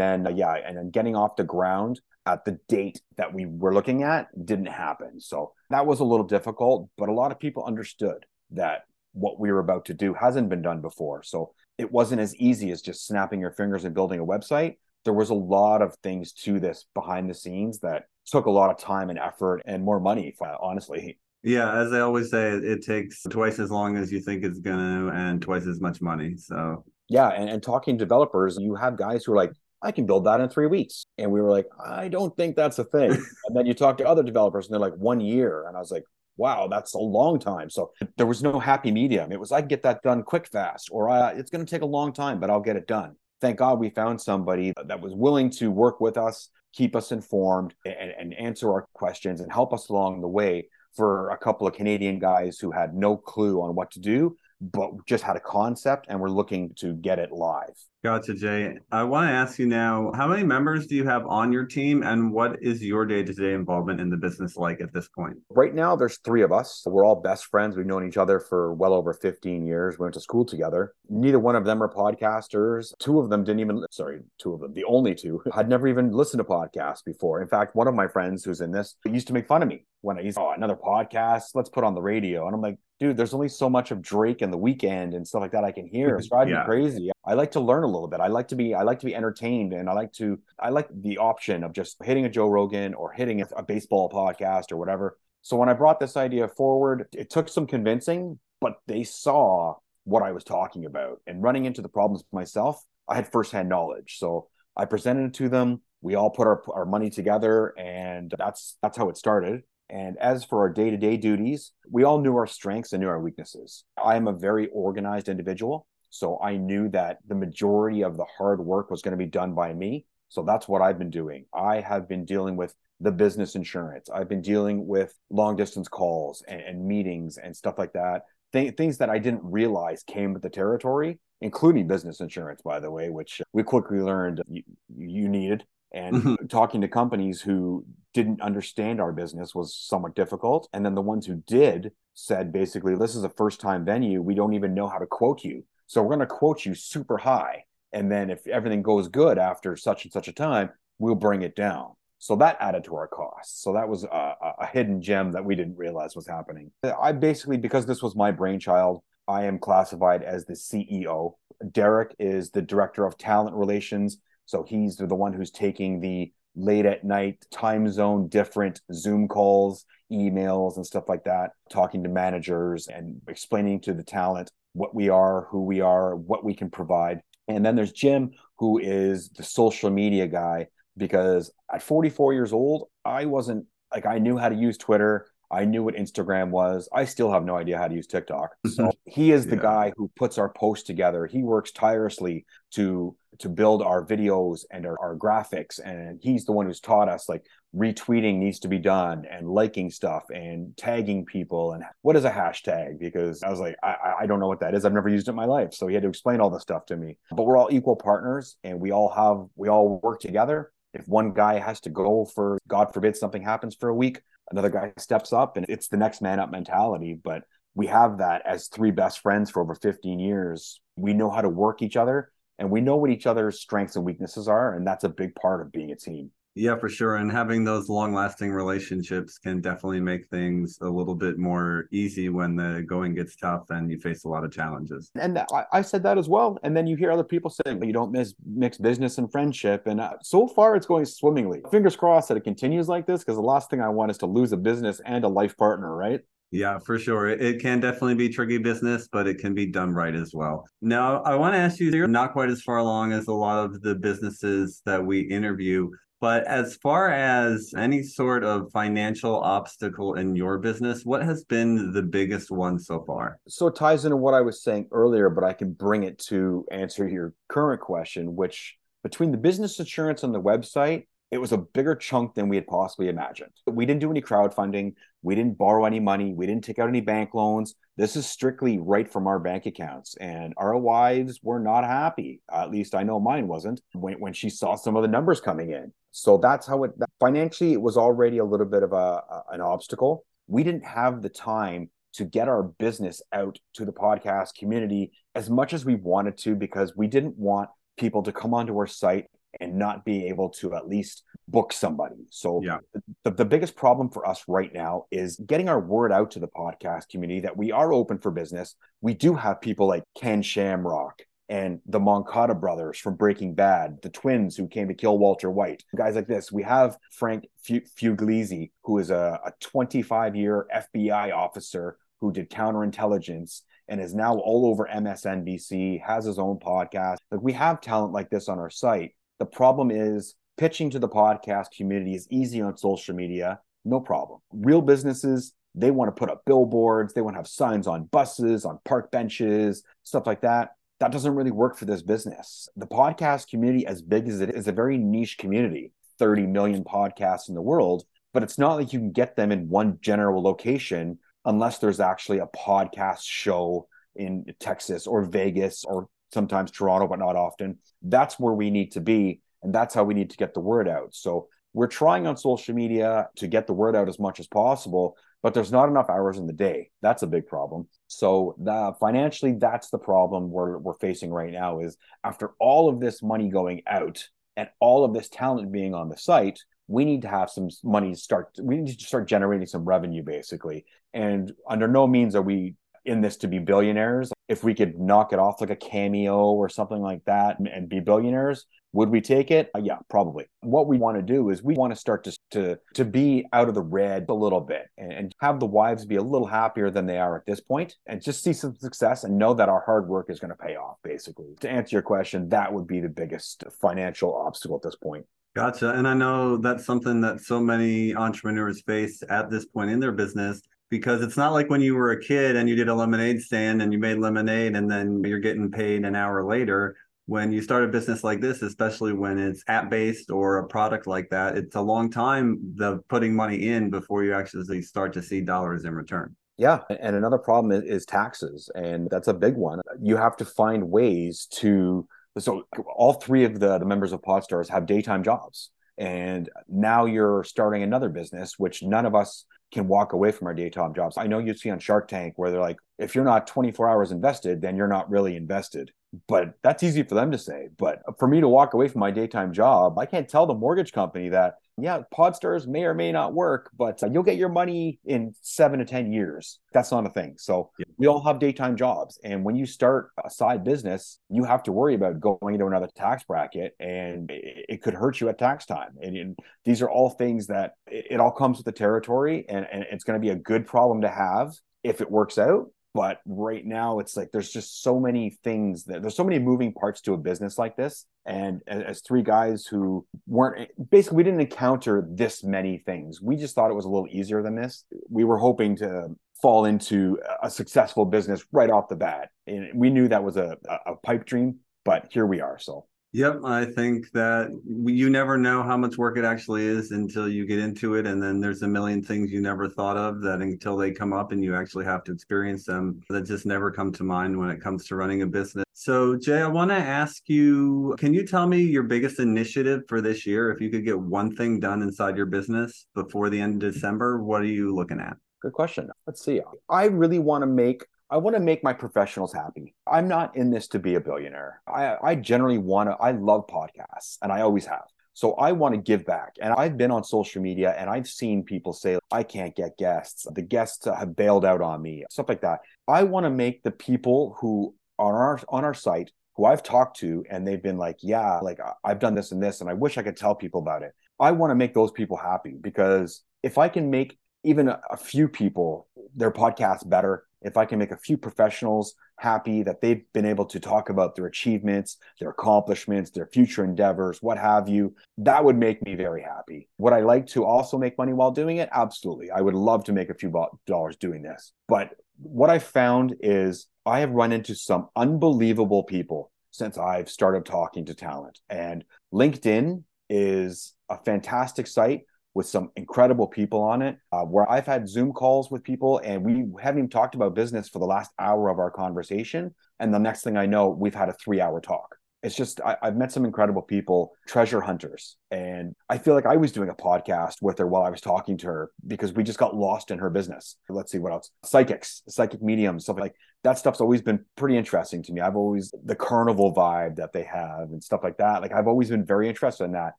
then 0.00 0.26
uh, 0.26 0.30
yeah 0.30 0.54
and 0.54 0.76
then 0.76 0.90
getting 0.90 1.16
off 1.16 1.36
the 1.36 1.44
ground 1.44 2.00
at 2.26 2.44
the 2.44 2.58
date 2.68 3.00
that 3.16 3.34
we 3.34 3.46
were 3.46 3.74
looking 3.74 4.02
at 4.02 4.28
didn't 4.46 4.66
happen 4.66 5.20
so 5.20 5.52
that 5.70 5.86
was 5.86 6.00
a 6.00 6.04
little 6.04 6.26
difficult 6.26 6.88
but 6.96 7.08
a 7.08 7.12
lot 7.12 7.32
of 7.32 7.40
people 7.40 7.64
understood 7.64 8.24
that 8.50 8.84
what 9.12 9.38
we 9.38 9.52
were 9.52 9.58
about 9.58 9.84
to 9.84 9.94
do 9.94 10.14
hasn't 10.14 10.48
been 10.48 10.62
done 10.62 10.80
before 10.80 11.22
so 11.22 11.52
it 11.78 11.90
wasn't 11.90 12.20
as 12.20 12.34
easy 12.36 12.70
as 12.70 12.82
just 12.82 13.06
snapping 13.06 13.40
your 13.40 13.50
fingers 13.50 13.84
and 13.84 13.94
building 13.94 14.20
a 14.20 14.26
website. 14.26 14.76
There 15.04 15.14
was 15.14 15.30
a 15.30 15.34
lot 15.34 15.82
of 15.82 15.96
things 16.02 16.32
to 16.44 16.60
this 16.60 16.86
behind 16.94 17.28
the 17.28 17.34
scenes 17.34 17.80
that 17.80 18.04
took 18.26 18.46
a 18.46 18.50
lot 18.50 18.70
of 18.70 18.78
time 18.78 19.10
and 19.10 19.18
effort 19.18 19.62
and 19.64 19.82
more 19.82 19.98
money, 19.98 20.34
honestly. 20.60 21.18
Yeah, 21.42 21.76
as 21.76 21.92
I 21.92 22.00
always 22.00 22.30
say, 22.30 22.50
it 22.52 22.84
takes 22.84 23.22
twice 23.24 23.58
as 23.58 23.70
long 23.70 23.96
as 23.96 24.12
you 24.12 24.20
think 24.20 24.44
it's 24.44 24.60
going 24.60 24.78
to 24.78 25.12
and 25.12 25.42
twice 25.42 25.66
as 25.66 25.80
much 25.80 26.00
money. 26.00 26.36
So, 26.36 26.84
yeah. 27.08 27.30
And, 27.30 27.48
and 27.48 27.62
talking 27.62 27.98
to 27.98 28.04
developers, 28.04 28.58
you 28.60 28.76
have 28.76 28.96
guys 28.96 29.24
who 29.24 29.32
are 29.32 29.36
like, 29.36 29.52
I 29.82 29.90
can 29.90 30.06
build 30.06 30.24
that 30.26 30.40
in 30.40 30.48
three 30.48 30.68
weeks. 30.68 31.04
And 31.18 31.32
we 31.32 31.40
were 31.40 31.50
like, 31.50 31.66
I 31.84 32.06
don't 32.06 32.34
think 32.36 32.54
that's 32.54 32.78
a 32.78 32.84
thing. 32.84 33.10
and 33.46 33.56
then 33.56 33.66
you 33.66 33.74
talk 33.74 33.98
to 33.98 34.06
other 34.06 34.22
developers 34.22 34.66
and 34.66 34.72
they're 34.72 34.80
like, 34.80 34.94
one 34.94 35.20
year. 35.20 35.66
And 35.66 35.76
I 35.76 35.80
was 35.80 35.90
like, 35.90 36.04
wow, 36.36 36.68
that's 36.68 36.94
a 36.94 36.98
long 36.98 37.40
time. 37.40 37.68
So 37.68 37.92
there 38.16 38.26
was 38.26 38.42
no 38.42 38.60
happy 38.60 38.92
medium. 38.92 39.32
It 39.32 39.40
was, 39.40 39.50
I 39.50 39.60
can 39.60 39.68
get 39.68 39.82
that 39.82 40.02
done 40.02 40.22
quick, 40.22 40.46
fast, 40.46 40.88
or 40.92 41.10
uh, 41.10 41.32
it's 41.34 41.50
going 41.50 41.64
to 41.64 41.70
take 41.70 41.82
a 41.82 41.86
long 41.86 42.12
time, 42.12 42.38
but 42.38 42.50
I'll 42.50 42.60
get 42.60 42.76
it 42.76 42.86
done. 42.86 43.16
Thank 43.40 43.58
God 43.58 43.80
we 43.80 43.90
found 43.90 44.20
somebody 44.20 44.72
that 44.86 45.00
was 45.00 45.12
willing 45.12 45.50
to 45.50 45.70
work 45.72 46.00
with 46.00 46.16
us, 46.16 46.48
keep 46.72 46.94
us 46.94 47.10
informed, 47.10 47.74
and, 47.84 48.12
and 48.16 48.34
answer 48.34 48.72
our 48.72 48.86
questions 48.94 49.40
and 49.40 49.52
help 49.52 49.74
us 49.74 49.88
along 49.88 50.20
the 50.20 50.28
way 50.28 50.68
for 50.94 51.30
a 51.30 51.38
couple 51.38 51.66
of 51.66 51.74
Canadian 51.74 52.18
guys 52.18 52.58
who 52.58 52.70
had 52.70 52.94
no 52.94 53.16
clue 53.16 53.60
on 53.60 53.74
what 53.74 53.90
to 53.92 54.00
do, 54.00 54.36
but 54.60 54.90
just 55.06 55.24
had 55.24 55.36
a 55.36 55.40
concept 55.40 56.06
and 56.08 56.20
were 56.20 56.30
looking 56.30 56.72
to 56.76 56.94
get 56.94 57.18
it 57.18 57.32
live. 57.32 57.76
Gotcha, 58.04 58.34
Jay. 58.34 58.76
I 58.90 59.04
want 59.04 59.28
to 59.28 59.32
ask 59.32 59.60
you 59.60 59.66
now 59.66 60.10
how 60.16 60.26
many 60.26 60.42
members 60.42 60.88
do 60.88 60.96
you 60.96 61.04
have 61.04 61.24
on 61.24 61.52
your 61.52 61.64
team, 61.64 62.02
and 62.02 62.32
what 62.32 62.60
is 62.60 62.82
your 62.82 63.06
day 63.06 63.22
to 63.22 63.32
day 63.32 63.54
involvement 63.54 64.00
in 64.00 64.10
the 64.10 64.16
business 64.16 64.56
like 64.56 64.80
at 64.80 64.92
this 64.92 65.06
point? 65.06 65.36
Right 65.50 65.72
now, 65.72 65.94
there's 65.94 66.18
three 66.24 66.42
of 66.42 66.50
us. 66.50 66.82
We're 66.84 67.06
all 67.06 67.14
best 67.14 67.46
friends. 67.46 67.76
We've 67.76 67.86
known 67.86 68.04
each 68.04 68.16
other 68.16 68.40
for 68.40 68.74
well 68.74 68.92
over 68.92 69.12
15 69.12 69.64
years. 69.64 70.00
We 70.00 70.02
went 70.02 70.14
to 70.14 70.20
school 70.20 70.44
together. 70.44 70.94
Neither 71.08 71.38
one 71.38 71.54
of 71.54 71.64
them 71.64 71.80
are 71.80 71.88
podcasters. 71.88 72.92
Two 72.98 73.20
of 73.20 73.30
them 73.30 73.44
didn't 73.44 73.60
even, 73.60 73.84
sorry, 73.92 74.18
two 74.36 74.52
of 74.52 74.58
them, 74.58 74.74
the 74.74 74.82
only 74.82 75.14
two, 75.14 75.40
had 75.54 75.68
never 75.68 75.86
even 75.86 76.10
listened 76.10 76.40
to 76.40 76.44
podcasts 76.44 77.04
before. 77.06 77.40
In 77.40 77.46
fact, 77.46 77.76
one 77.76 77.86
of 77.86 77.94
my 77.94 78.08
friends 78.08 78.42
who's 78.42 78.62
in 78.62 78.72
this 78.72 78.96
used 79.04 79.28
to 79.28 79.32
make 79.32 79.46
fun 79.46 79.62
of 79.62 79.68
me 79.68 79.86
when 80.00 80.18
I 80.18 80.22
used, 80.22 80.38
oh, 80.38 80.50
another 80.50 80.74
podcast, 80.74 81.54
let's 81.54 81.70
put 81.70 81.84
on 81.84 81.94
the 81.94 82.02
radio. 82.02 82.46
And 82.46 82.54
I'm 82.56 82.60
like, 82.60 82.78
dude, 82.98 83.16
there's 83.16 83.34
only 83.34 83.48
so 83.48 83.70
much 83.70 83.92
of 83.92 84.02
Drake 84.02 84.42
and 84.42 84.52
the 84.52 84.58
Weeknd 84.58 85.14
and 85.14 85.26
stuff 85.26 85.40
like 85.40 85.52
that 85.52 85.62
I 85.62 85.70
can 85.70 85.86
hear. 85.86 86.16
It's 86.18 86.28
driving 86.28 86.54
yeah. 86.54 86.60
me 86.60 86.66
crazy. 86.66 87.10
I 87.24 87.34
like 87.34 87.52
to 87.52 87.60
learn 87.60 87.84
a 87.84 87.88
little 87.88 88.08
bit. 88.08 88.20
I 88.20 88.26
like 88.26 88.48
to 88.48 88.56
be 88.56 88.74
I 88.74 88.82
like 88.82 88.98
to 89.00 89.06
be 89.06 89.14
entertained 89.14 89.72
and 89.72 89.88
I 89.88 89.92
like 89.92 90.12
to 90.14 90.40
I 90.58 90.70
like 90.70 90.88
the 90.92 91.18
option 91.18 91.62
of 91.62 91.72
just 91.72 91.96
hitting 92.02 92.24
a 92.24 92.28
Joe 92.28 92.48
Rogan 92.48 92.94
or 92.94 93.12
hitting 93.12 93.42
a, 93.42 93.62
baseball 93.62 94.10
podcast 94.10 94.72
or 94.72 94.76
whatever. 94.76 95.18
So 95.42 95.56
when 95.56 95.68
I 95.68 95.74
brought 95.74 96.00
this 96.00 96.16
idea 96.16 96.48
forward, 96.48 97.06
it 97.12 97.30
took 97.30 97.48
some 97.48 97.66
convincing, 97.66 98.38
but 98.60 98.74
they 98.86 99.04
saw 99.04 99.76
what 100.04 100.22
I 100.22 100.32
was 100.32 100.44
talking 100.44 100.84
about 100.84 101.20
and 101.26 101.42
running 101.42 101.64
into 101.64 101.82
the 101.82 101.88
problems 101.88 102.24
myself. 102.32 102.82
I 103.08 103.14
had 103.14 103.30
firsthand 103.30 103.68
knowledge. 103.68 104.18
So 104.18 104.48
I 104.76 104.84
presented 104.84 105.26
it 105.26 105.34
to 105.34 105.48
them. 105.48 105.82
We 106.00 106.16
all 106.16 106.30
put 106.30 106.48
our, 106.48 106.62
our 106.72 106.84
money 106.84 107.10
together 107.10 107.74
and 107.78 108.34
that's 108.36 108.76
that's 108.82 108.98
how 108.98 109.08
it 109.10 109.16
started. 109.16 109.62
And 109.88 110.16
as 110.18 110.42
for 110.42 110.60
our 110.60 110.70
day 110.70 110.90
to 110.90 110.96
day 110.96 111.16
duties, 111.16 111.72
we 111.88 112.02
all 112.02 112.20
knew 112.20 112.34
our 112.34 112.46
strengths 112.46 112.92
and 112.92 113.02
knew 113.02 113.08
our 113.08 113.20
weaknesses. 113.20 113.84
I 114.02 114.16
am 114.16 114.26
a 114.26 114.32
very 114.32 114.68
organized 114.72 115.28
individual. 115.28 115.86
So 116.12 116.38
I 116.42 116.58
knew 116.58 116.90
that 116.90 117.18
the 117.26 117.34
majority 117.34 118.02
of 118.02 118.18
the 118.18 118.26
hard 118.36 118.60
work 118.60 118.90
was 118.90 119.00
going 119.00 119.12
to 119.12 119.24
be 119.24 119.30
done 119.30 119.54
by 119.54 119.72
me. 119.72 120.04
So 120.28 120.42
that's 120.42 120.68
what 120.68 120.82
I've 120.82 120.98
been 120.98 121.10
doing. 121.10 121.46
I 121.54 121.80
have 121.80 122.06
been 122.06 122.26
dealing 122.26 122.54
with 122.54 122.74
the 123.00 123.10
business 123.10 123.54
insurance. 123.54 124.10
I've 124.10 124.28
been 124.28 124.42
dealing 124.42 124.86
with 124.86 125.14
long 125.30 125.56
distance 125.56 125.88
calls 125.88 126.44
and, 126.46 126.60
and 126.60 126.86
meetings 126.86 127.38
and 127.38 127.56
stuff 127.56 127.78
like 127.78 127.94
that. 127.94 128.24
Th- 128.52 128.76
things 128.76 128.98
that 128.98 129.08
I 129.08 129.18
didn't 129.18 129.40
realize 129.42 130.02
came 130.02 130.34
with 130.34 130.42
the 130.42 130.50
territory, 130.50 131.18
including 131.40 131.88
business 131.88 132.20
insurance, 132.20 132.60
by 132.62 132.78
the 132.78 132.90
way, 132.90 133.08
which 133.08 133.40
we 133.54 133.62
quickly 133.62 133.98
learned 133.98 134.42
you, 134.46 134.62
you 134.94 135.30
needed. 135.30 135.64
And 135.94 136.16
mm-hmm. 136.16 136.46
talking 136.46 136.82
to 136.82 136.88
companies 136.88 137.40
who 137.40 137.86
didn't 138.12 138.42
understand 138.42 139.00
our 139.00 139.12
business 139.12 139.54
was 139.54 139.74
somewhat 139.74 140.14
difficult. 140.14 140.68
And 140.74 140.84
then 140.84 140.94
the 140.94 141.00
ones 141.00 141.24
who 141.24 141.42
did 141.46 141.92
said 142.12 142.52
basically, 142.52 142.96
this 142.96 143.14
is 143.14 143.24
a 143.24 143.30
first 143.30 143.60
time 143.60 143.86
venue. 143.86 144.20
We 144.20 144.34
don't 144.34 144.52
even 144.52 144.74
know 144.74 144.88
how 144.88 144.98
to 144.98 145.06
quote 145.06 145.42
you. 145.42 145.64
So 145.86 146.02
we're 146.02 146.16
going 146.16 146.20
to 146.20 146.26
quote 146.26 146.64
you 146.64 146.74
super 146.74 147.18
high. 147.18 147.64
And 147.92 148.10
then 148.10 148.30
if 148.30 148.46
everything 148.46 148.82
goes 148.82 149.08
good 149.08 149.38
after 149.38 149.76
such 149.76 150.04
and 150.04 150.12
such 150.12 150.28
a 150.28 150.32
time, 150.32 150.70
we'll 150.98 151.14
bring 151.14 151.42
it 151.42 151.54
down. 151.54 151.92
So 152.18 152.36
that 152.36 152.56
added 152.60 152.84
to 152.84 152.94
our 152.96 153.08
costs. 153.08 153.62
So 153.62 153.72
that 153.72 153.88
was 153.88 154.04
a, 154.04 154.34
a 154.60 154.66
hidden 154.66 155.02
gem 155.02 155.32
that 155.32 155.44
we 155.44 155.56
didn't 155.56 155.76
realize 155.76 156.14
was 156.14 156.28
happening. 156.28 156.70
I 157.00 157.12
basically, 157.12 157.56
because 157.56 157.84
this 157.84 158.00
was 158.00 158.14
my 158.14 158.30
brainchild, 158.30 159.02
I 159.26 159.44
am 159.44 159.58
classified 159.58 160.22
as 160.22 160.44
the 160.44 160.54
CEO. 160.54 161.34
Derek 161.72 162.14
is 162.18 162.50
the 162.50 162.62
director 162.62 163.04
of 163.04 163.18
talent 163.18 163.56
relations. 163.56 164.18
So 164.46 164.62
he's 164.62 164.96
the 164.96 165.14
one 165.14 165.32
who's 165.32 165.50
taking 165.50 166.00
the 166.00 166.32
late 166.54 166.86
at 166.86 167.04
night 167.04 167.44
time 167.50 167.90
zone 167.90 168.28
different 168.28 168.80
Zoom 168.92 169.26
calls, 169.26 169.84
emails, 170.12 170.76
and 170.76 170.86
stuff 170.86 171.08
like 171.08 171.24
that, 171.24 171.50
talking 171.70 172.02
to 172.02 172.08
managers 172.08 172.88
and 172.88 173.20
explaining 173.28 173.80
to 173.80 173.94
the 173.94 174.04
talent 174.04 174.50
what 174.72 174.94
we 174.94 175.08
are, 175.08 175.46
who 175.50 175.64
we 175.64 175.80
are, 175.80 176.16
what 176.16 176.44
we 176.44 176.54
can 176.54 176.70
provide. 176.70 177.20
And 177.48 177.64
then 177.64 177.76
there's 177.76 177.92
Jim, 177.92 178.32
who 178.58 178.78
is 178.78 179.30
the 179.30 179.42
social 179.42 179.90
media 179.90 180.26
guy, 180.26 180.68
because 180.96 181.52
at 181.72 181.82
44 181.82 182.32
years 182.32 182.52
old, 182.52 182.88
I 183.04 183.26
wasn't 183.26 183.66
like 183.92 184.06
I 184.06 184.18
knew 184.18 184.36
how 184.36 184.48
to 184.48 184.54
use 184.54 184.78
Twitter. 184.78 185.26
I 185.52 185.64
knew 185.64 185.82
what 185.82 185.94
Instagram 185.94 186.50
was. 186.50 186.88
I 186.92 187.04
still 187.04 187.30
have 187.30 187.44
no 187.44 187.56
idea 187.56 187.78
how 187.78 187.88
to 187.88 187.94
use 187.94 188.06
TikTok. 188.06 188.50
So 188.72 188.90
he 189.04 189.32
is 189.32 189.46
the 189.46 189.56
yeah. 189.56 189.62
guy 189.62 189.92
who 189.96 190.10
puts 190.16 190.38
our 190.38 190.48
posts 190.48 190.86
together. 190.86 191.26
He 191.26 191.42
works 191.42 191.72
tirelessly 191.72 192.46
to 192.72 193.14
to 193.38 193.48
build 193.48 193.82
our 193.82 194.04
videos 194.04 194.64
and 194.70 194.86
our, 194.86 194.98
our 195.00 195.16
graphics. 195.16 195.78
And 195.78 196.18
he's 196.22 196.44
the 196.44 196.52
one 196.52 196.66
who's 196.66 196.80
taught 196.80 197.08
us 197.08 197.28
like 197.28 197.44
retweeting 197.74 198.36
needs 198.36 198.60
to 198.60 198.68
be 198.68 198.78
done 198.78 199.24
and 199.30 199.48
liking 199.48 199.90
stuff 199.90 200.24
and 200.30 200.76
tagging 200.76 201.24
people 201.24 201.72
and 201.72 201.84
what 202.02 202.16
is 202.16 202.24
a 202.26 202.30
hashtag 202.30 202.98
because 202.98 203.42
i 203.42 203.48
was 203.48 203.60
like 203.60 203.74
I, 203.82 203.96
I 204.20 204.26
don't 204.26 204.40
know 204.40 204.46
what 204.46 204.60
that 204.60 204.74
is 204.74 204.84
i've 204.84 204.92
never 204.92 205.08
used 205.08 205.26
it 205.26 205.30
in 205.30 205.36
my 205.36 205.46
life 205.46 205.72
so 205.72 205.86
he 205.86 205.94
had 205.94 206.02
to 206.02 206.08
explain 206.10 206.40
all 206.40 206.50
this 206.50 206.60
stuff 206.60 206.84
to 206.86 206.96
me 206.96 207.16
but 207.30 207.44
we're 207.44 207.56
all 207.56 207.68
equal 207.72 207.96
partners 207.96 208.56
and 208.62 208.78
we 208.78 208.90
all 208.90 209.08
have 209.08 209.46
we 209.56 209.70
all 209.70 210.00
work 210.02 210.20
together 210.20 210.70
if 210.92 211.08
one 211.08 211.32
guy 211.32 211.58
has 211.58 211.80
to 211.80 211.90
go 211.90 212.26
for 212.26 212.58
god 212.68 212.92
forbid 212.92 213.16
something 213.16 213.42
happens 213.42 213.74
for 213.74 213.88
a 213.88 213.94
week 213.94 214.20
another 214.52 214.70
guy 214.70 214.92
steps 214.98 215.32
up 215.32 215.56
and 215.56 215.66
it's 215.68 215.88
the 215.88 215.96
next 215.96 216.22
man 216.22 216.38
up 216.38 216.50
mentality. 216.50 217.18
But 217.22 217.42
we 217.74 217.86
have 217.86 218.18
that 218.18 218.42
as 218.46 218.68
three 218.68 218.90
best 218.90 219.20
friends 219.20 219.50
for 219.50 219.62
over 219.62 219.74
15 219.74 220.18
years. 220.18 220.80
We 220.96 221.14
know 221.14 221.30
how 221.30 221.40
to 221.40 221.48
work 221.48 221.82
each 221.82 221.96
other 221.96 222.30
and 222.58 222.70
we 222.70 222.80
know 222.80 222.96
what 222.96 223.10
each 223.10 223.26
other's 223.26 223.60
strengths 223.60 223.96
and 223.96 224.04
weaknesses 224.04 224.46
are. 224.46 224.74
And 224.74 224.86
that's 224.86 225.04
a 225.04 225.08
big 225.08 225.34
part 225.34 225.60
of 225.60 225.72
being 225.72 225.90
a 225.90 225.96
team 225.96 226.30
Yeah, 226.54 226.76
for 226.76 226.88
sure. 226.88 227.16
And 227.16 227.32
having 227.32 227.64
those 227.64 227.88
long 227.88 228.12
lasting 228.12 228.52
relationships 228.52 229.38
can 229.38 229.60
definitely 229.60 230.00
make 230.00 230.26
things 230.28 230.78
a 230.82 230.88
little 230.88 231.14
bit 231.14 231.38
more 231.38 231.86
easy 231.90 232.28
when 232.28 232.56
the 232.56 232.84
going 232.86 233.14
gets 233.14 233.36
tough 233.36 233.70
and 233.70 233.90
you 233.90 233.98
face 233.98 234.24
a 234.24 234.28
lot 234.28 234.44
of 234.44 234.52
challenges. 234.52 235.10
And 235.14 235.38
I, 235.38 235.64
I 235.72 235.82
said 235.82 236.02
that 236.02 236.18
as 236.18 236.28
well. 236.28 236.58
And 236.62 236.76
then 236.76 236.86
you 236.86 236.96
hear 236.96 237.10
other 237.10 237.24
people 237.24 237.50
saying, 237.50 237.78
but 237.78 237.86
you 237.86 237.94
don't 237.94 238.12
miss, 238.12 238.34
mix 238.44 238.76
business 238.76 239.16
and 239.16 239.32
friendship. 239.32 239.86
And 239.86 240.00
uh, 240.00 240.14
so 240.22 240.46
far, 240.46 240.76
it's 240.76 240.86
going 240.86 241.06
swimmingly. 241.06 241.62
Fingers 241.70 241.96
crossed 241.96 242.28
that 242.28 242.36
it 242.36 242.44
continues 242.44 242.88
like 242.88 243.06
this 243.06 243.20
because 243.20 243.36
the 243.36 243.42
last 243.42 243.70
thing 243.70 243.80
I 243.80 243.88
want 243.88 244.10
is 244.10 244.18
to 244.18 244.26
lose 244.26 244.52
a 244.52 244.58
business 244.58 245.00
and 245.06 245.24
a 245.24 245.28
life 245.28 245.56
partner, 245.56 245.96
right? 245.96 246.20
Yeah, 246.50 246.78
for 246.80 246.98
sure. 246.98 247.30
It 247.30 247.62
can 247.62 247.80
definitely 247.80 248.14
be 248.14 248.28
tricky 248.28 248.58
business, 248.58 249.08
but 249.10 249.26
it 249.26 249.38
can 249.38 249.54
be 249.54 249.64
done 249.64 249.94
right 249.94 250.14
as 250.14 250.34
well. 250.34 250.66
Now, 250.82 251.22
I 251.22 251.34
want 251.34 251.54
to 251.54 251.58
ask 251.58 251.80
you, 251.80 251.90
you're 251.90 252.06
not 252.06 252.34
quite 252.34 252.50
as 252.50 252.60
far 252.60 252.76
along 252.76 253.12
as 253.12 253.26
a 253.26 253.32
lot 253.32 253.64
of 253.64 253.80
the 253.80 253.94
businesses 253.94 254.82
that 254.84 255.02
we 255.02 255.20
interview. 255.20 255.88
But 256.22 256.46
as 256.46 256.76
far 256.76 257.10
as 257.10 257.74
any 257.76 258.04
sort 258.04 258.44
of 258.44 258.70
financial 258.70 259.40
obstacle 259.40 260.14
in 260.14 260.36
your 260.36 260.58
business, 260.58 261.04
what 261.04 261.24
has 261.24 261.42
been 261.42 261.92
the 261.92 262.02
biggest 262.02 262.48
one 262.48 262.78
so 262.78 263.02
far? 263.04 263.40
So 263.48 263.66
it 263.66 263.74
ties 263.74 264.04
into 264.04 264.16
what 264.16 264.32
I 264.32 264.40
was 264.40 264.62
saying 264.62 264.86
earlier, 264.92 265.28
but 265.30 265.42
I 265.42 265.52
can 265.52 265.72
bring 265.72 266.04
it 266.04 266.20
to 266.28 266.64
answer 266.70 267.08
your 267.08 267.34
current 267.48 267.80
question, 267.80 268.36
which 268.36 268.76
between 269.02 269.32
the 269.32 269.36
business 269.36 269.80
insurance 269.80 270.22
on 270.22 270.30
the 270.30 270.40
website, 270.40 271.08
it 271.32 271.40
was 271.40 271.50
a 271.50 271.58
bigger 271.58 271.94
chunk 271.94 272.34
than 272.34 272.50
we 272.50 272.56
had 272.56 272.66
possibly 272.66 273.08
imagined. 273.08 273.52
We 273.66 273.86
didn't 273.86 274.02
do 274.02 274.10
any 274.10 274.20
crowdfunding. 274.20 274.92
We 275.22 275.34
didn't 275.34 275.56
borrow 275.56 275.86
any 275.86 275.98
money. 275.98 276.34
We 276.34 276.46
didn't 276.46 276.62
take 276.62 276.78
out 276.78 276.90
any 276.90 277.00
bank 277.00 277.32
loans. 277.32 277.74
This 277.96 278.16
is 278.16 278.26
strictly 278.26 278.78
right 278.78 279.10
from 279.10 279.26
our 279.26 279.38
bank 279.38 279.64
accounts. 279.64 280.14
And 280.16 280.52
our 280.58 280.76
wives 280.76 281.40
were 281.42 281.58
not 281.58 281.84
happy. 281.84 282.42
At 282.52 282.70
least 282.70 282.94
I 282.94 283.02
know 283.02 283.18
mine 283.18 283.48
wasn't 283.48 283.80
when, 283.94 284.20
when 284.20 284.34
she 284.34 284.50
saw 284.50 284.74
some 284.74 284.94
of 284.94 285.00
the 285.00 285.08
numbers 285.08 285.40
coming 285.40 285.70
in. 285.70 285.94
So 286.10 286.36
that's 286.36 286.66
how 286.66 286.84
it 286.84 286.90
financially, 287.18 287.72
it 287.72 287.80
was 287.80 287.96
already 287.96 288.36
a 288.36 288.44
little 288.44 288.66
bit 288.66 288.82
of 288.82 288.92
a, 288.92 288.96
a 288.96 289.42
an 289.52 289.62
obstacle. 289.62 290.26
We 290.48 290.62
didn't 290.62 290.84
have 290.84 291.22
the 291.22 291.30
time 291.30 291.88
to 292.14 292.26
get 292.26 292.46
our 292.46 292.62
business 292.62 293.22
out 293.32 293.58
to 293.74 293.86
the 293.86 293.92
podcast 293.92 294.54
community 294.58 295.12
as 295.34 295.48
much 295.48 295.72
as 295.72 295.86
we 295.86 295.94
wanted 295.94 296.36
to 296.38 296.54
because 296.54 296.94
we 296.94 297.06
didn't 297.06 297.38
want 297.38 297.70
people 297.96 298.22
to 298.24 298.32
come 298.32 298.52
onto 298.52 298.76
our 298.76 298.86
site 298.86 299.26
and 299.60 299.76
not 299.76 300.04
be 300.04 300.28
able 300.28 300.50
to 300.50 300.74
at 300.74 300.88
least 300.88 301.22
book 301.48 301.72
somebody. 301.72 302.26
So 302.30 302.60
yeah. 302.62 302.78
the, 303.24 303.30
the 303.30 303.44
biggest 303.44 303.76
problem 303.76 304.10
for 304.10 304.26
us 304.26 304.44
right 304.48 304.72
now 304.72 305.04
is 305.10 305.36
getting 305.36 305.68
our 305.68 305.80
word 305.80 306.12
out 306.12 306.30
to 306.32 306.40
the 306.40 306.48
podcast 306.48 307.08
community 307.08 307.40
that 307.40 307.56
we 307.56 307.72
are 307.72 307.92
open 307.92 308.18
for 308.18 308.30
business. 308.30 308.74
We 309.00 309.14
do 309.14 309.34
have 309.34 309.60
people 309.60 309.86
like 309.86 310.04
Ken 310.16 310.42
Shamrock 310.42 311.22
and 311.48 311.80
the 311.86 312.00
Moncada 312.00 312.54
brothers 312.54 312.98
from 312.98 313.16
Breaking 313.16 313.54
Bad, 313.54 313.98
the 314.02 314.08
twins 314.08 314.56
who 314.56 314.66
came 314.66 314.88
to 314.88 314.94
kill 314.94 315.18
Walter 315.18 315.50
White, 315.50 315.82
guys 315.94 316.14
like 316.14 316.26
this. 316.26 316.50
We 316.50 316.62
have 316.62 316.96
Frank 317.12 317.46
Figliuzzi, 317.68 318.70
who 318.84 318.98
is 318.98 319.10
a, 319.10 319.38
a 319.44 319.52
25 319.60 320.34
year 320.34 320.66
FBI 320.74 321.34
officer 321.34 321.98
who 322.20 322.32
did 322.32 322.48
counterintelligence 322.50 323.62
and 323.88 324.00
is 324.00 324.14
now 324.14 324.38
all 324.38 324.64
over 324.66 324.88
MSNBC, 324.90 326.00
has 326.00 326.24
his 326.24 326.38
own 326.38 326.58
podcast. 326.58 327.16
Like 327.30 327.42
we 327.42 327.52
have 327.52 327.80
talent 327.80 328.14
like 328.14 328.30
this 328.30 328.48
on 328.48 328.58
our 328.58 328.70
site. 328.70 329.14
The 329.42 329.46
problem 329.46 329.90
is 329.90 330.36
pitching 330.56 330.88
to 330.90 331.00
the 331.00 331.08
podcast 331.08 331.72
community 331.76 332.14
is 332.14 332.28
easy 332.30 332.62
on 332.62 332.76
social 332.76 333.12
media, 333.12 333.58
no 333.84 333.98
problem. 333.98 334.38
Real 334.52 334.80
businesses, 334.80 335.52
they 335.74 335.90
want 335.90 336.14
to 336.14 336.16
put 336.16 336.30
up 336.30 336.44
billboards, 336.46 337.12
they 337.12 337.22
want 337.22 337.34
to 337.34 337.38
have 337.38 337.48
signs 337.48 337.88
on 337.88 338.04
buses, 338.04 338.64
on 338.64 338.78
park 338.84 339.10
benches, 339.10 339.82
stuff 340.04 340.28
like 340.28 340.42
that. 340.42 340.76
That 341.00 341.10
doesn't 341.10 341.34
really 341.34 341.50
work 341.50 341.76
for 341.76 341.86
this 341.86 342.02
business. 342.02 342.68
The 342.76 342.86
podcast 342.86 343.48
community, 343.48 343.84
as 343.84 344.00
big 344.00 344.28
as 344.28 344.40
it 344.40 344.50
is, 344.50 344.68
a 344.68 344.72
very 344.72 344.96
niche 344.96 345.38
community 345.38 345.90
30 346.20 346.46
million 346.46 346.84
podcasts 346.84 347.48
in 347.48 347.56
the 347.56 347.60
world, 347.60 348.04
but 348.32 348.44
it's 348.44 348.58
not 348.58 348.74
like 348.74 348.92
you 348.92 349.00
can 349.00 349.10
get 349.10 349.34
them 349.34 349.50
in 349.50 349.68
one 349.68 349.98
general 350.00 350.40
location 350.40 351.18
unless 351.44 351.78
there's 351.78 351.98
actually 351.98 352.38
a 352.38 352.46
podcast 352.46 353.22
show 353.24 353.88
in 354.14 354.44
Texas 354.60 355.08
or 355.08 355.24
Vegas 355.24 355.84
or 355.84 356.08
sometimes 356.32 356.70
Toronto, 356.70 357.06
but 357.06 357.18
not 357.18 357.36
often. 357.36 357.78
That's 358.02 358.38
where 358.38 358.54
we 358.54 358.70
need 358.70 358.92
to 358.92 359.00
be. 359.00 359.40
And 359.62 359.74
that's 359.74 359.94
how 359.94 360.04
we 360.04 360.14
need 360.14 360.30
to 360.30 360.36
get 360.36 360.54
the 360.54 360.60
word 360.60 360.88
out. 360.88 361.14
So 361.14 361.48
we're 361.72 361.86
trying 361.86 362.26
on 362.26 362.36
social 362.36 362.74
media 362.74 363.28
to 363.36 363.46
get 363.46 363.66
the 363.66 363.72
word 363.72 363.96
out 363.96 364.08
as 364.08 364.18
much 364.18 364.40
as 364.40 364.46
possible, 364.46 365.16
but 365.42 365.54
there's 365.54 365.72
not 365.72 365.88
enough 365.88 366.10
hours 366.10 366.38
in 366.38 366.46
the 366.46 366.52
day. 366.52 366.90
That's 367.00 367.22
a 367.22 367.26
big 367.26 367.46
problem. 367.46 367.88
So 368.08 368.56
the, 368.58 368.92
financially, 369.00 369.54
that's 369.58 369.90
the 369.90 369.98
problem 369.98 370.50
we're, 370.50 370.78
we're 370.78 370.94
facing 370.94 371.30
right 371.30 371.52
now 371.52 371.80
is 371.80 371.96
after 372.24 372.50
all 372.58 372.88
of 372.88 373.00
this 373.00 373.22
money 373.22 373.48
going 373.48 373.82
out 373.86 374.26
and 374.56 374.68
all 374.80 375.04
of 375.04 375.14
this 375.14 375.28
talent 375.28 375.72
being 375.72 375.94
on 375.94 376.08
the 376.08 376.16
site, 376.16 376.60
we 376.88 377.04
need 377.04 377.22
to 377.22 377.28
have 377.28 377.48
some 377.48 377.68
money 377.84 378.12
to 378.12 378.18
start 378.18 378.50
we 378.60 378.76
need 378.76 378.98
to 378.98 379.04
start 379.06 379.28
generating 379.28 379.66
some 379.66 379.84
revenue 379.84 380.22
basically 380.22 380.84
and 381.14 381.52
under 381.68 381.86
no 381.86 382.06
means 382.06 382.34
are 382.34 382.42
we 382.42 382.74
in 383.04 383.20
this 383.20 383.36
to 383.38 383.48
be 383.48 383.58
billionaires. 383.58 384.32
If 384.48 384.64
we 384.64 384.74
could 384.74 384.98
knock 384.98 385.32
it 385.32 385.38
off 385.38 385.60
like 385.60 385.70
a 385.70 385.76
cameo 385.76 386.52
or 386.52 386.68
something 386.68 387.00
like 387.00 387.24
that 387.24 387.58
and, 387.58 387.68
and 387.68 387.88
be 387.88 388.00
billionaires, 388.00 388.66
would 388.92 389.08
we 389.08 389.20
take 389.20 389.50
it? 389.50 389.70
Uh, 389.74 389.80
yeah, 389.82 389.98
probably. 390.10 390.44
What 390.60 390.86
we 390.86 390.98
want 390.98 391.16
to 391.16 391.22
do 391.22 391.48
is 391.50 391.62
we 391.62 391.74
want 391.74 391.92
to 391.94 391.98
start 391.98 392.24
to 392.24 392.36
to 392.50 392.78
to 392.94 393.04
be 393.04 393.46
out 393.52 393.68
of 393.68 393.74
the 393.74 393.82
red 393.82 394.26
a 394.28 394.34
little 394.34 394.60
bit 394.60 394.88
and, 394.98 395.12
and 395.12 395.32
have 395.40 395.60
the 395.60 395.66
wives 395.66 396.04
be 396.04 396.16
a 396.16 396.22
little 396.22 396.46
happier 396.46 396.90
than 396.90 397.06
they 397.06 397.18
are 397.18 397.36
at 397.36 397.46
this 397.46 397.60
point 397.60 397.96
and 398.06 398.22
just 398.22 398.42
see 398.42 398.52
some 398.52 398.76
success 398.76 399.24
and 399.24 399.38
know 399.38 399.54
that 399.54 399.68
our 399.70 399.82
hard 399.86 400.08
work 400.08 400.28
is 400.28 400.38
going 400.38 400.50
to 400.50 400.56
pay 400.56 400.76
off 400.76 400.96
basically. 401.02 401.54
To 401.60 401.70
answer 401.70 401.96
your 401.96 402.02
question, 402.02 402.48
that 402.50 402.72
would 402.72 402.86
be 402.86 403.00
the 403.00 403.08
biggest 403.08 403.64
financial 403.80 404.34
obstacle 404.34 404.76
at 404.76 404.82
this 404.82 404.96
point. 404.96 405.24
Gotcha. 405.54 405.90
And 405.90 406.08
I 406.08 406.14
know 406.14 406.56
that's 406.56 406.86
something 406.86 407.20
that 407.22 407.40
so 407.40 407.60
many 407.60 408.14
entrepreneurs 408.14 408.82
face 408.82 409.22
at 409.28 409.50
this 409.50 409.66
point 409.66 409.90
in 409.90 410.00
their 410.00 410.12
business 410.12 410.62
because 410.92 411.22
it's 411.22 411.38
not 411.38 411.54
like 411.54 411.70
when 411.70 411.80
you 411.80 411.94
were 411.94 412.10
a 412.10 412.20
kid 412.20 412.54
and 412.54 412.68
you 412.68 412.76
did 412.76 412.86
a 412.86 412.94
lemonade 412.94 413.40
stand 413.40 413.80
and 413.80 413.94
you 413.94 413.98
made 413.98 414.18
lemonade 414.18 414.76
and 414.76 414.90
then 414.90 415.24
you're 415.24 415.40
getting 415.40 415.70
paid 415.70 416.04
an 416.04 416.14
hour 416.14 416.44
later. 416.44 416.94
When 417.24 417.50
you 417.50 417.62
start 417.62 417.84
a 417.84 417.88
business 417.88 418.22
like 418.22 418.42
this 418.42 418.60
especially 418.60 419.14
when 419.14 419.38
it's 419.38 419.64
app 419.68 419.88
based 419.88 420.30
or 420.30 420.58
a 420.58 420.68
product 420.68 421.06
like 421.06 421.30
that 421.30 421.56
it's 421.56 421.76
a 421.76 421.80
long 421.80 422.10
time 422.10 422.74
the 422.74 422.98
putting 423.08 423.34
money 423.34 423.68
in 423.68 423.88
before 423.88 424.22
you 424.22 424.34
actually 424.34 424.82
start 424.82 425.14
to 425.14 425.22
see 425.22 425.40
dollars 425.40 425.86
in 425.86 425.94
return. 425.94 426.36
Yeah 426.58 426.80
and 426.90 427.16
another 427.16 427.38
problem 427.38 427.72
is, 427.72 428.04
taxes 428.04 428.68
and 428.74 429.08
that's 429.08 429.28
a 429.28 429.34
big 429.34 429.54
one. 429.54 429.80
You 429.98 430.18
have 430.18 430.36
to 430.36 430.44
find 430.44 430.90
ways 430.90 431.46
to 431.52 432.06
so 432.38 432.64
all 432.94 433.14
three 433.14 433.44
of 433.44 433.60
the, 433.60 433.78
the 433.78 433.86
members 433.86 434.12
of 434.12 434.20
podstarz 434.20 434.68
have 434.68 434.84
daytime 434.84 435.22
jobs 435.22 435.70
and 435.96 436.50
now 436.68 437.06
you're 437.06 437.44
starting 437.44 437.82
another 437.82 438.10
business 438.10 438.58
which 438.58 438.82
none 438.82 439.06
of 439.06 439.14
us 439.14 439.46
can 439.72 439.88
walk 439.88 440.12
away 440.12 440.30
from 440.30 440.46
our 440.46 440.54
daytime 440.54 440.94
jobs. 440.94 441.16
I 441.16 441.26
know 441.26 441.38
you 441.38 441.54
see 441.54 441.70
on 441.70 441.78
Shark 441.78 442.06
Tank 442.06 442.34
where 442.36 442.50
they're 442.50 442.60
like, 442.60 442.78
if 442.98 443.14
you're 443.14 443.24
not 443.24 443.46
24 443.46 443.88
hours 443.88 444.12
invested, 444.12 444.60
then 444.60 444.76
you're 444.76 444.86
not 444.86 445.10
really 445.10 445.34
invested. 445.34 445.90
But 446.28 446.54
that's 446.62 446.82
easy 446.82 447.02
for 447.02 447.14
them 447.14 447.30
to 447.30 447.38
say. 447.38 447.68
But 447.78 448.02
for 448.18 448.28
me 448.28 448.40
to 448.40 448.48
walk 448.48 448.74
away 448.74 448.88
from 448.88 449.00
my 449.00 449.10
daytime 449.10 449.52
job, 449.52 449.98
I 449.98 450.06
can't 450.06 450.28
tell 450.28 450.46
the 450.46 450.54
mortgage 450.54 450.92
company 450.92 451.30
that 451.30 451.54
yeah, 451.78 452.02
Podstarz 452.14 452.66
may 452.66 452.84
or 452.84 452.92
may 452.92 453.12
not 453.12 453.32
work, 453.32 453.70
but 453.76 454.02
you'll 454.02 454.22
get 454.22 454.36
your 454.36 454.50
money 454.50 455.00
in 455.06 455.34
seven 455.40 455.78
to 455.78 455.86
10 455.86 456.12
years. 456.12 456.60
That's 456.72 456.90
not 456.90 457.06
a 457.06 457.10
thing. 457.10 457.36
So 457.38 457.70
yeah. 457.78 457.86
we 457.96 458.06
all 458.06 458.22
have 458.24 458.38
daytime 458.38 458.76
jobs. 458.76 459.18
And 459.24 459.42
when 459.42 459.56
you 459.56 459.64
start 459.64 460.10
a 460.22 460.28
side 460.28 460.64
business, 460.64 461.18
you 461.30 461.44
have 461.44 461.62
to 461.64 461.72
worry 461.72 461.94
about 461.94 462.20
going 462.20 462.54
into 462.54 462.66
another 462.66 462.88
tax 462.94 463.24
bracket 463.24 463.74
and 463.80 464.30
it, 464.30 464.66
it 464.68 464.82
could 464.82 464.94
hurt 464.94 465.20
you 465.20 465.30
at 465.30 465.38
tax 465.38 465.64
time. 465.64 465.94
And, 466.02 466.16
and 466.16 466.38
these 466.64 466.82
are 466.82 466.90
all 466.90 467.08
things 467.08 467.46
that 467.46 467.72
it, 467.86 468.06
it 468.10 468.20
all 468.20 468.32
comes 468.32 468.58
with 468.58 468.66
the 468.66 468.72
territory 468.72 469.46
and, 469.48 469.66
and 469.72 469.86
it's 469.90 470.04
going 470.04 470.20
to 470.20 470.24
be 470.24 470.30
a 470.30 470.36
good 470.36 470.66
problem 470.66 471.00
to 471.02 471.08
have 471.08 471.54
if 471.82 472.00
it 472.02 472.10
works 472.10 472.36
out 472.36 472.66
but 472.94 473.20
right 473.26 473.64
now 473.64 473.98
it's 473.98 474.16
like 474.16 474.30
there's 474.32 474.50
just 474.50 474.82
so 474.82 475.00
many 475.00 475.38
things 475.42 475.84
that 475.84 476.02
there's 476.02 476.16
so 476.16 476.24
many 476.24 476.38
moving 476.38 476.72
parts 476.72 477.00
to 477.02 477.14
a 477.14 477.18
business 477.18 477.58
like 477.58 477.76
this. 477.76 478.06
And 478.24 478.62
as, 478.66 479.00
three 479.00 479.22
guys 479.22 479.66
who 479.66 480.06
weren't 480.26 480.62
eh, 480.62 480.66
basically 480.90 481.16
we 481.16 481.24
didn't 481.24 481.40
encounter 481.40 482.06
this 482.08 482.44
many 482.44 482.78
things. 482.78 483.20
We 483.20 483.36
just 483.36 483.54
thought 483.54 483.70
it 483.70 483.74
was 483.74 483.84
a 483.84 483.88
little 483.88 484.08
easier 484.10 484.42
than 484.42 484.54
this. 484.54 484.84
We 485.10 485.24
were 485.24 485.38
hoping 485.38 485.76
to 485.76 486.08
fall 486.40 486.64
into 486.64 487.18
a 487.42 487.50
successful 487.50 488.04
business 488.04 488.44
right 488.52 488.70
off 488.70 488.88
the 488.88 488.96
bat. 488.96 489.30
And 489.46 489.70
we 489.74 489.90
knew 489.90 490.08
that 490.08 490.22
was 490.22 490.36
a, 490.36 490.56
a 490.86 490.96
pipe 490.96 491.24
dream 491.24 491.60
but 491.84 492.08
here 492.10 492.26
we 492.26 492.40
are. 492.40 492.58
So 492.58 492.86
Yep, 493.14 493.40
I 493.44 493.66
think 493.66 494.10
that 494.12 494.48
you 494.64 495.10
never 495.10 495.36
know 495.36 495.62
how 495.62 495.76
much 495.76 495.98
work 495.98 496.16
it 496.16 496.24
actually 496.24 496.64
is 496.64 496.92
until 496.92 497.28
you 497.28 497.44
get 497.44 497.58
into 497.58 497.96
it, 497.96 498.06
and 498.06 498.22
then 498.22 498.40
there's 498.40 498.62
a 498.62 498.68
million 498.68 499.02
things 499.02 499.30
you 499.30 499.42
never 499.42 499.68
thought 499.68 499.98
of 499.98 500.22
that 500.22 500.40
until 500.40 500.78
they 500.78 500.92
come 500.92 501.12
up 501.12 501.30
and 501.30 501.44
you 501.44 501.54
actually 501.54 501.84
have 501.84 502.04
to 502.04 502.12
experience 502.12 502.64
them 502.64 503.02
that 503.10 503.26
just 503.26 503.44
never 503.44 503.70
come 503.70 503.92
to 503.92 504.02
mind 504.02 504.38
when 504.38 504.48
it 504.48 504.62
comes 504.62 504.86
to 504.86 504.96
running 504.96 505.20
a 505.20 505.26
business. 505.26 505.64
So, 505.74 506.16
Jay, 506.16 506.40
I 506.40 506.46
want 506.46 506.70
to 506.70 506.76
ask 506.76 507.28
you: 507.28 507.94
Can 507.98 508.14
you 508.14 508.26
tell 508.26 508.46
me 508.46 508.62
your 508.62 508.84
biggest 508.84 509.20
initiative 509.20 509.82
for 509.88 510.00
this 510.00 510.26
year? 510.26 510.50
If 510.50 510.62
you 510.62 510.70
could 510.70 510.86
get 510.86 510.98
one 510.98 511.36
thing 511.36 511.60
done 511.60 511.82
inside 511.82 512.16
your 512.16 512.26
business 512.26 512.86
before 512.94 513.28
the 513.28 513.38
end 513.38 513.62
of 513.62 513.74
December, 513.74 514.22
what 514.22 514.40
are 514.40 514.46
you 514.46 514.74
looking 514.74 515.00
at? 515.00 515.18
Good 515.42 515.52
question. 515.52 515.90
Let's 516.06 516.24
see. 516.24 516.40
I 516.70 516.84
really 516.84 517.18
want 517.18 517.42
to 517.42 517.46
make 517.46 517.84
I 518.12 518.18
want 518.18 518.36
to 518.36 518.40
make 518.40 518.62
my 518.62 518.74
professionals 518.74 519.32
happy. 519.32 519.74
I'm 519.86 520.06
not 520.06 520.36
in 520.36 520.50
this 520.50 520.68
to 520.68 520.78
be 520.78 520.96
a 520.96 521.00
billionaire. 521.00 521.62
I, 521.66 521.96
I 522.02 522.14
generally 522.14 522.58
want 522.58 522.90
to, 522.90 522.96
I 522.96 523.12
love 523.12 523.46
podcasts 523.46 524.18
and 524.20 524.30
I 524.30 524.42
always 524.42 524.66
have. 524.66 524.84
So 525.14 525.32
I 525.36 525.52
want 525.52 525.74
to 525.74 525.80
give 525.80 526.04
back. 526.04 526.34
And 526.38 526.52
I've 526.52 526.76
been 526.76 526.90
on 526.90 527.04
social 527.04 527.40
media 527.40 527.74
and 527.78 527.88
I've 527.88 528.06
seen 528.06 528.44
people 528.44 528.74
say, 528.74 528.98
I 529.10 529.22
can't 529.22 529.56
get 529.56 529.78
guests. 529.78 530.26
The 530.30 530.42
guests 530.42 530.84
have 530.84 531.16
bailed 531.16 531.46
out 531.46 531.62
on 531.62 531.80
me, 531.80 532.04
stuff 532.10 532.28
like 532.28 532.42
that. 532.42 532.60
I 532.86 533.02
want 533.04 533.24
to 533.24 533.30
make 533.30 533.62
the 533.62 533.70
people 533.70 534.36
who 534.38 534.74
are 534.98 535.14
on 535.14 535.14
our, 535.14 535.40
on 535.48 535.64
our 535.64 535.74
site 535.74 536.10
who 536.36 536.44
I've 536.44 536.62
talked 536.62 536.98
to 536.98 537.24
and 537.30 537.48
they've 537.48 537.62
been 537.62 537.78
like, 537.78 537.96
yeah, 538.02 538.40
like 538.40 538.58
I've 538.84 538.98
done 538.98 539.14
this 539.14 539.32
and 539.32 539.42
this, 539.42 539.62
and 539.62 539.70
I 539.70 539.74
wish 539.74 539.96
I 539.96 540.02
could 540.02 540.18
tell 540.18 540.34
people 540.34 540.60
about 540.60 540.82
it. 540.82 540.92
I 541.18 541.30
want 541.30 541.50
to 541.50 541.54
make 541.54 541.72
those 541.72 541.92
people 541.92 542.18
happy 542.18 542.56
because 542.60 543.22
if 543.42 543.56
I 543.56 543.70
can 543.70 543.90
make 543.90 544.18
even 544.44 544.68
a, 544.68 544.80
a 544.90 544.98
few 544.98 545.28
people 545.28 545.88
their 546.14 546.30
podcasts 546.30 546.86
better, 546.86 547.24
if 547.44 547.56
I 547.56 547.64
can 547.64 547.78
make 547.78 547.90
a 547.90 547.96
few 547.96 548.16
professionals 548.16 548.94
happy 549.18 549.62
that 549.62 549.80
they've 549.80 550.02
been 550.12 550.24
able 550.24 550.46
to 550.46 550.60
talk 550.60 550.88
about 550.88 551.14
their 551.14 551.26
achievements, 551.26 551.96
their 552.18 552.30
accomplishments, 552.30 553.10
their 553.10 553.26
future 553.26 553.64
endeavors, 553.64 554.18
what 554.20 554.38
have 554.38 554.68
you, 554.68 554.94
that 555.18 555.44
would 555.44 555.56
make 555.56 555.82
me 555.82 555.94
very 555.94 556.22
happy. 556.22 556.68
Would 556.78 556.92
I 556.92 557.00
like 557.00 557.26
to 557.28 557.44
also 557.44 557.78
make 557.78 557.98
money 557.98 558.12
while 558.12 558.30
doing 558.30 558.56
it? 558.56 558.68
Absolutely. 558.72 559.30
I 559.30 559.40
would 559.40 559.54
love 559.54 559.84
to 559.84 559.92
make 559.92 560.10
a 560.10 560.14
few 560.14 560.32
dollars 560.66 560.96
doing 560.96 561.22
this. 561.22 561.52
But 561.68 561.94
what 562.18 562.50
I 562.50 562.58
found 562.58 563.14
is 563.20 563.66
I 563.86 564.00
have 564.00 564.10
run 564.10 564.32
into 564.32 564.54
some 564.54 564.88
unbelievable 564.96 565.84
people 565.84 566.30
since 566.50 566.78
I've 566.78 567.10
started 567.10 567.44
talking 567.44 567.86
to 567.86 567.94
talent. 567.94 568.40
And 568.48 568.84
LinkedIn 569.12 569.82
is 570.08 570.74
a 570.88 570.98
fantastic 570.98 571.66
site 571.66 572.02
with 572.34 572.46
some 572.46 572.70
incredible 572.76 573.26
people 573.26 573.62
on 573.62 573.82
it 573.82 573.98
uh, 574.10 574.22
where 574.22 574.50
I've 574.50 574.66
had 574.66 574.88
Zoom 574.88 575.12
calls 575.12 575.50
with 575.50 575.62
people 575.62 575.98
and 575.98 576.24
we 576.24 576.46
haven't 576.60 576.78
even 576.78 576.90
talked 576.90 577.14
about 577.14 577.34
business 577.34 577.68
for 577.68 577.78
the 577.78 577.86
last 577.86 578.10
hour 578.18 578.48
of 578.48 578.58
our 578.58 578.70
conversation. 578.70 579.54
And 579.80 579.92
the 579.92 579.98
next 579.98 580.22
thing 580.22 580.36
I 580.36 580.46
know, 580.46 580.68
we've 580.68 580.94
had 580.94 581.08
a 581.08 581.14
three 581.14 581.40
hour 581.40 581.60
talk. 581.60 581.96
It's 582.22 582.36
just, 582.36 582.60
I, 582.60 582.76
have 582.82 582.96
met 582.96 583.10
some 583.10 583.24
incredible 583.24 583.62
people, 583.62 584.12
treasure 584.28 584.60
hunters. 584.60 585.16
And 585.32 585.74
I 585.88 585.98
feel 585.98 586.14
like 586.14 586.24
I 586.24 586.36
was 586.36 586.52
doing 586.52 586.68
a 586.68 586.74
podcast 586.74 587.42
with 587.42 587.58
her 587.58 587.66
while 587.66 587.82
I 587.82 587.90
was 587.90 588.00
talking 588.00 588.38
to 588.38 588.46
her 588.46 588.70
because 588.86 589.12
we 589.12 589.24
just 589.24 589.40
got 589.40 589.56
lost 589.56 589.90
in 589.90 589.98
her 589.98 590.08
business. 590.08 590.56
Let's 590.68 590.92
see 590.92 590.98
what 590.98 591.12
else. 591.12 591.30
Psychics, 591.44 592.02
psychic 592.08 592.40
mediums, 592.40 592.84
stuff 592.84 592.98
like 592.98 593.16
that 593.42 593.58
stuff's 593.58 593.80
always 593.80 594.02
been 594.02 594.24
pretty 594.36 594.56
interesting 594.56 595.02
to 595.02 595.12
me. 595.12 595.20
I've 595.20 595.34
always, 595.34 595.74
the 595.84 595.96
carnival 595.96 596.54
vibe 596.54 596.94
that 596.96 597.12
they 597.12 597.24
have 597.24 597.70
and 597.72 597.82
stuff 597.82 598.04
like 598.04 598.18
that. 598.18 598.40
Like 598.40 598.52
I've 598.52 598.68
always 598.68 598.88
been 598.88 599.04
very 599.04 599.28
interested 599.28 599.64
in 599.64 599.72
that 599.72 599.94